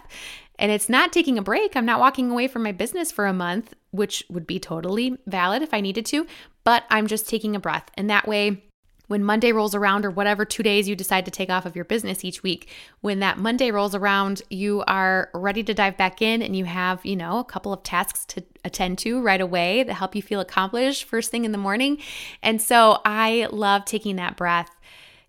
and 0.59 0.73
it's 0.73 0.89
not 0.89 1.13
taking 1.13 1.39
a 1.39 1.43
break. 1.43 1.77
I'm 1.77 1.87
not 1.87 2.01
walking 2.01 2.31
away 2.31 2.49
from 2.49 2.63
my 2.63 2.73
business 2.73 3.13
for 3.13 3.27
a 3.27 3.33
month, 3.33 3.75
which 3.91 4.25
would 4.29 4.47
be 4.47 4.59
totally 4.59 5.17
valid 5.27 5.63
if 5.63 5.73
I 5.73 5.81
needed 5.81 6.05
to, 6.07 6.27
but 6.65 6.85
I'm 6.91 7.07
just 7.07 7.29
taking 7.29 7.55
a 7.55 7.61
breath. 7.61 7.91
And 7.95 8.11
that 8.11 8.27
way, 8.27 8.65
when 9.09 9.25
Monday 9.25 9.53
rolls 9.53 9.75
around, 9.75 10.07
or 10.07 10.11
whatever 10.11 10.45
two 10.45 10.63
days 10.63 10.89
you 10.89 10.95
decide 10.95 11.25
to 11.25 11.31
take 11.31 11.51
off 11.51 11.67
of 11.67 11.75
your 11.75 11.85
business 11.85 12.25
each 12.25 12.43
week, 12.43 12.71
when 13.01 13.19
that 13.19 13.39
Monday 13.39 13.71
rolls 13.71 13.95
around, 13.95 14.43
you 14.49 14.85
are 14.87 15.31
ready 15.35 15.65
to 15.65 15.75
dive 15.75 15.97
back 15.97 16.23
in 16.23 16.41
and 16.41 16.55
you 16.55 16.67
have, 16.67 17.05
you 17.05 17.17
know, 17.17 17.39
a 17.41 17.45
couple 17.45 17.73
of 17.73 17.83
tasks 17.83 18.25
to 18.27 18.45
attend 18.65 18.99
to 18.99 19.21
right 19.21 19.41
away 19.41 19.83
that 19.83 19.95
help 19.95 20.15
you 20.15 20.23
feel 20.23 20.41
accomplished 20.41 21.05
first 21.05 21.31
thing 21.31 21.45
in 21.45 21.53
the 21.53 21.59
morning. 21.59 21.99
And 22.43 22.63
so 22.63 23.01
I 23.05 23.49
love 23.51 23.85
taking 23.85 24.17
that 24.17 24.37
breath 24.37 24.71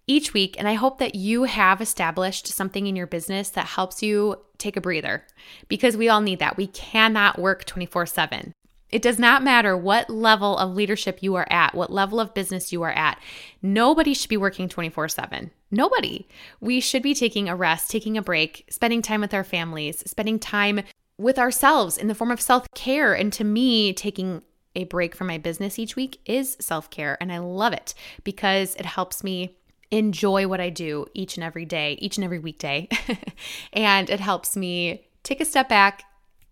each 0.07 0.33
week. 0.33 0.55
And 0.57 0.67
I 0.67 0.73
hope 0.73 0.97
that 0.97 1.15
you 1.15 1.43
have 1.43 1.81
established 1.81 2.47
something 2.47 2.87
in 2.87 2.95
your 2.95 3.07
business 3.07 3.49
that 3.51 3.67
helps 3.67 4.03
you 4.03 4.37
take 4.57 4.75
a 4.75 4.81
breather 4.81 5.25
because 5.67 5.95
we 5.95 6.09
all 6.09 6.19
need 6.19 6.39
that. 6.39 6.57
We 6.57 6.67
cannot 6.67 7.39
work 7.39 7.63
24 7.63 8.07
7. 8.07 8.53
It 8.89 9.01
does 9.01 9.19
not 9.19 9.43
matter 9.43 9.77
what 9.77 10.09
level 10.09 10.57
of 10.57 10.75
leadership 10.75 11.21
you 11.21 11.35
are 11.35 11.47
at, 11.49 11.75
what 11.75 11.91
level 11.91 12.19
of 12.19 12.33
business 12.33 12.71
you 12.71 12.81
are 12.83 12.91
at. 12.91 13.19
Nobody 13.61 14.13
should 14.13 14.29
be 14.29 14.37
working 14.37 14.67
24 14.67 15.09
7. 15.09 15.51
Nobody. 15.71 16.27
We 16.59 16.79
should 16.79 17.03
be 17.03 17.13
taking 17.13 17.47
a 17.47 17.55
rest, 17.55 17.91
taking 17.91 18.17
a 18.17 18.21
break, 18.21 18.65
spending 18.69 19.01
time 19.01 19.21
with 19.21 19.33
our 19.33 19.43
families, 19.43 20.03
spending 20.09 20.39
time 20.39 20.81
with 21.17 21.37
ourselves 21.37 21.97
in 21.97 22.07
the 22.07 22.15
form 22.15 22.31
of 22.31 22.41
self 22.41 22.65
care. 22.73 23.13
And 23.13 23.31
to 23.33 23.43
me, 23.43 23.93
taking 23.93 24.41
a 24.75 24.85
break 24.85 25.15
from 25.15 25.27
my 25.27 25.37
business 25.37 25.77
each 25.77 25.95
week 25.95 26.19
is 26.25 26.57
self 26.59 26.89
care. 26.89 27.17
And 27.21 27.31
I 27.31 27.37
love 27.39 27.73
it 27.73 27.93
because 28.23 28.75
it 28.75 28.85
helps 28.85 29.23
me 29.23 29.57
enjoy 29.91 30.47
what 30.47 30.61
I 30.61 30.69
do 30.69 31.05
each 31.13 31.35
and 31.37 31.43
every 31.43 31.65
day, 31.65 31.93
each 31.99 32.17
and 32.17 32.23
every 32.23 32.39
weekday. 32.39 32.87
and 33.73 34.09
it 34.09 34.19
helps 34.19 34.55
me 34.55 35.07
take 35.23 35.41
a 35.41 35.45
step 35.45 35.69
back 35.69 36.03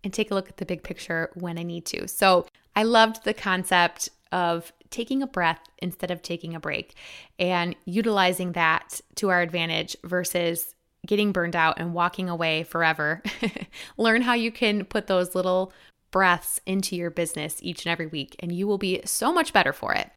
and 0.04 0.12
take 0.12 0.30
a 0.30 0.34
look 0.34 0.48
at 0.48 0.56
the 0.58 0.66
big 0.66 0.82
picture 0.82 1.30
when 1.34 1.58
I 1.58 1.62
need 1.62 1.84
to. 1.86 2.08
So 2.08 2.46
I 2.76 2.84
loved 2.84 3.24
the 3.24 3.34
concept 3.34 4.08
of 4.32 4.72
taking 4.90 5.22
a 5.22 5.26
breath 5.26 5.60
instead 5.78 6.10
of 6.10 6.22
taking 6.22 6.54
a 6.54 6.60
break 6.60 6.94
and 7.38 7.74
utilizing 7.84 8.52
that 8.52 9.00
to 9.16 9.30
our 9.30 9.40
advantage 9.40 9.96
versus 10.04 10.74
getting 11.06 11.32
burned 11.32 11.56
out 11.56 11.78
and 11.78 11.94
walking 11.94 12.28
away 12.28 12.62
forever, 12.64 13.22
learn 13.96 14.22
how 14.22 14.34
you 14.34 14.50
can 14.50 14.84
put 14.84 15.06
those 15.06 15.34
little 15.34 15.72
breaths 16.10 16.60
into 16.66 16.96
your 16.96 17.10
business 17.10 17.58
each 17.62 17.84
and 17.84 17.92
every 17.92 18.06
week, 18.06 18.36
and 18.40 18.52
you 18.52 18.66
will 18.66 18.78
be 18.78 19.00
so 19.04 19.32
much 19.32 19.52
better 19.52 19.72
for 19.72 19.94
it. 19.94 20.10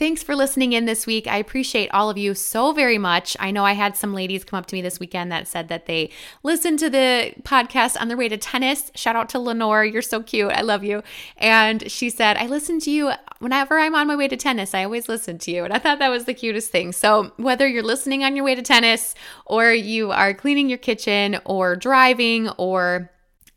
Thanks 0.00 0.22
for 0.22 0.34
listening 0.34 0.72
in 0.72 0.86
this 0.86 1.06
week. 1.06 1.26
I 1.26 1.36
appreciate 1.36 1.90
all 1.90 2.08
of 2.08 2.16
you 2.16 2.34
so 2.34 2.72
very 2.72 2.96
much. 2.96 3.36
I 3.38 3.50
know 3.50 3.66
I 3.66 3.74
had 3.74 3.98
some 3.98 4.14
ladies 4.14 4.44
come 4.44 4.56
up 4.56 4.64
to 4.68 4.74
me 4.74 4.80
this 4.80 4.98
weekend 4.98 5.30
that 5.30 5.46
said 5.46 5.68
that 5.68 5.84
they 5.84 6.08
listened 6.42 6.78
to 6.78 6.88
the 6.88 7.34
podcast 7.42 8.00
on 8.00 8.08
their 8.08 8.16
way 8.16 8.26
to 8.30 8.38
tennis. 8.38 8.90
Shout 8.94 9.14
out 9.14 9.28
to 9.28 9.38
Lenore. 9.38 9.84
You're 9.84 10.00
so 10.00 10.22
cute. 10.22 10.52
I 10.52 10.62
love 10.62 10.82
you. 10.82 11.02
And 11.36 11.90
she 11.90 12.08
said, 12.08 12.38
I 12.38 12.46
listen 12.46 12.80
to 12.80 12.90
you 12.90 13.12
whenever 13.40 13.78
I'm 13.78 13.94
on 13.94 14.06
my 14.06 14.16
way 14.16 14.26
to 14.28 14.38
tennis. 14.38 14.72
I 14.72 14.84
always 14.84 15.06
listen 15.06 15.36
to 15.36 15.50
you. 15.50 15.64
And 15.64 15.72
I 15.74 15.78
thought 15.78 15.98
that 15.98 16.08
was 16.08 16.24
the 16.24 16.32
cutest 16.32 16.70
thing. 16.70 16.92
So, 16.92 17.32
whether 17.36 17.68
you're 17.68 17.82
listening 17.82 18.24
on 18.24 18.34
your 18.34 18.46
way 18.46 18.54
to 18.54 18.62
tennis 18.62 19.14
or 19.44 19.70
you 19.70 20.12
are 20.12 20.32
cleaning 20.32 20.70
your 20.70 20.78
kitchen 20.78 21.40
or 21.44 21.76
driving 21.76 22.48
or 22.56 23.10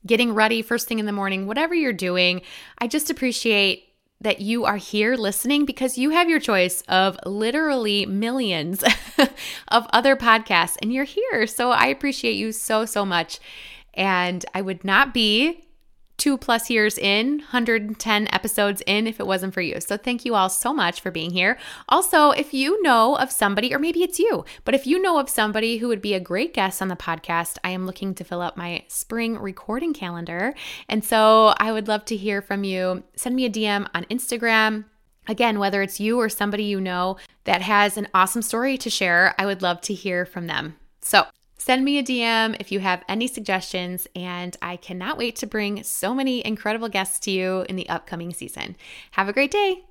getting 0.06 0.34
ready 0.34 0.62
first 0.62 0.90
thing 0.90 1.00
in 1.00 1.06
the 1.06 1.14
morning, 1.14 1.48
whatever 1.48 1.74
you're 1.74 1.94
doing, 1.94 2.42
I 2.80 2.88
just 2.90 3.10
appreciate 3.10 3.93
that 4.24 4.40
you 4.42 4.66
are 4.66 4.78
here 4.78 5.16
listening 5.16 5.66
because 5.66 5.98
you 5.98 6.10
have 6.10 6.30
your 6.30 6.40
choice 6.40 6.82
of 6.88 7.20
literally 7.26 8.06
millions 8.06 8.84
of 9.68 9.88
other 9.94 10.16
podcasts 10.16 10.78
and 10.82 10.92
you're 10.92 11.04
here. 11.04 11.46
So 11.46 11.72
I 11.72 11.88
appreciate 11.88 12.34
you 12.34 12.52
so, 12.52 12.86
so 12.86 13.06
much. 13.06 13.40
And 13.94 14.44
I 14.54 14.62
would 14.62 14.84
not 14.84 15.14
be 15.14 15.64
two 16.24 16.38
plus 16.38 16.70
years 16.70 16.98
in, 16.98 17.40
110 17.40 18.30
episodes 18.32 18.82
in, 18.88 19.08
if 19.08 19.20
it 19.20 19.28
wasn't 19.28 19.54
for 19.54 19.60
you. 19.60 19.82
So 19.82 19.98
thank 19.98 20.24
you 20.24 20.36
all 20.36 20.48
so 20.48 20.72
much 20.72 21.02
for 21.02 21.12
being 21.12 21.32
here. 21.32 21.58
Also, 21.90 22.30
if 22.32 22.54
you 22.54 22.82
know 22.82 23.18
of 23.18 23.30
somebody, 23.30 23.76
or 23.76 23.78
maybe 23.78 24.04
it's 24.04 24.20
you, 24.20 24.46
but 24.64 24.74
if 24.74 24.88
you 24.88 25.02
know 25.02 25.20
of 25.20 25.28
somebody 25.28 25.80
who 25.80 25.90
would 25.90 26.02
be 26.02 26.14
a 26.14 26.22
great 26.22 26.54
guest 26.54 26.82
on 26.82 26.88
the 26.88 26.96
podcast, 26.96 27.58
I 27.66 27.72
am 27.72 27.86
looking 27.86 28.16
to 28.16 28.24
fill 28.24 28.40
up 28.40 28.56
my 28.56 28.86
spring 28.88 29.38
recording 29.38 29.94
calendar. 29.94 30.56
And 30.88 31.04
so 31.04 31.56
I 31.58 31.74
would 31.74 31.90
love 31.90 32.06
to 32.06 32.16
hear 32.16 32.42
from 32.42 32.64
you. 32.64 33.04
Send 33.18 33.36
me 33.36 33.44
a 33.44 33.50
DM 33.50 33.90
on 33.94 34.06
Instagram. 34.06 34.86
Again, 35.28 35.60
whether 35.60 35.82
it's 35.82 36.00
you 36.00 36.22
or 36.22 36.30
somebody 36.30 36.64
you 36.64 36.80
know 36.80 37.18
that 37.44 37.62
has 37.62 37.98
an 37.98 38.08
awesome 38.14 38.44
story 38.44 38.78
to 38.78 38.90
share, 38.90 39.36
I 39.38 39.46
would 39.46 39.62
love 39.62 39.82
to 39.82 39.94
hear 39.94 40.26
from 40.26 40.48
them. 40.48 40.78
So 41.02 41.26
Send 41.66 41.86
me 41.86 41.98
a 41.98 42.04
DM 42.04 42.58
if 42.60 42.74
you 42.74 42.82
have 42.82 43.06
any 43.08 43.26
suggestions, 43.26 44.06
and 44.18 44.58
I 44.62 44.76
cannot 44.76 45.18
wait 45.18 45.38
to 45.38 45.48
bring 45.48 45.82
so 45.84 46.14
many 46.14 46.46
incredible 46.46 46.90
guests 46.90 47.20
to 47.20 47.32
you 47.32 47.66
in 47.70 47.78
the 47.78 47.88
upcoming 47.88 48.34
season. 48.34 48.76
Have 49.12 49.30
a 49.30 49.32
great 49.32 49.50
day. 49.50 49.86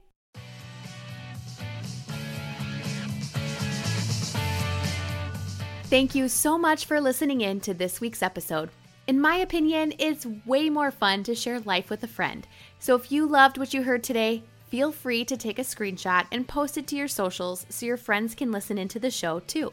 Thank 5.85 6.15
you 6.15 6.29
so 6.29 6.59
much 6.59 6.85
for 6.85 7.01
listening 7.01 7.41
in 7.41 7.59
to 7.61 7.73
this 7.73 8.03
week's 8.03 8.23
episode. 8.23 8.69
In 9.07 9.19
my 9.19 9.37
opinion, 9.37 9.95
it's 9.99 10.27
way 10.45 10.69
more 10.69 10.91
fun 10.91 11.23
to 11.23 11.35
share 11.35 11.61
life 11.61 11.89
with 11.89 12.03
a 12.03 12.07
friend. 12.07 12.47
So 12.81 12.97
if 12.97 13.11
you 13.11 13.25
loved 13.25 13.57
what 13.57 13.73
you 13.73 13.83
heard 13.83 14.05
today, 14.05 14.43
feel 14.67 14.93
free 14.93 15.25
to 15.25 15.39
take 15.39 15.59
a 15.59 15.63
screenshot 15.63 16.27
and 16.33 16.47
post 16.47 16.77
it 16.77 16.87
to 16.89 16.97
your 16.97 17.09
socials 17.09 17.65
so 17.71 17.87
your 17.87 17.97
friends 17.97 18.35
can 18.35 18.53
listen 18.53 18.77
into 18.77 18.99
the 18.99 19.11
show 19.11 19.41
too. 19.41 19.73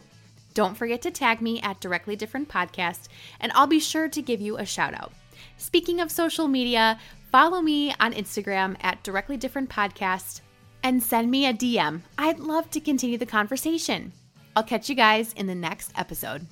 Don't 0.53 0.75
forget 0.75 1.01
to 1.03 1.11
tag 1.11 1.41
me 1.41 1.61
at 1.61 1.79
Directly 1.79 2.15
Different 2.15 2.49
Podcast, 2.49 3.07
and 3.39 3.51
I'll 3.53 3.67
be 3.67 3.79
sure 3.79 4.09
to 4.09 4.21
give 4.21 4.41
you 4.41 4.57
a 4.57 4.65
shout 4.65 4.93
out. 4.93 5.13
Speaking 5.57 5.99
of 5.99 6.11
social 6.11 6.47
media, 6.47 6.99
follow 7.31 7.61
me 7.61 7.93
on 7.99 8.13
Instagram 8.13 8.75
at 8.81 9.03
Directly 9.03 9.37
Different 9.37 9.69
Podcast 9.69 10.41
and 10.83 11.01
send 11.01 11.29
me 11.29 11.45
a 11.45 11.53
DM. 11.53 12.01
I'd 12.17 12.39
love 12.39 12.69
to 12.71 12.79
continue 12.79 13.17
the 13.17 13.25
conversation. 13.25 14.11
I'll 14.55 14.63
catch 14.63 14.89
you 14.89 14.95
guys 14.95 15.33
in 15.33 15.47
the 15.47 15.55
next 15.55 15.91
episode. 15.95 16.45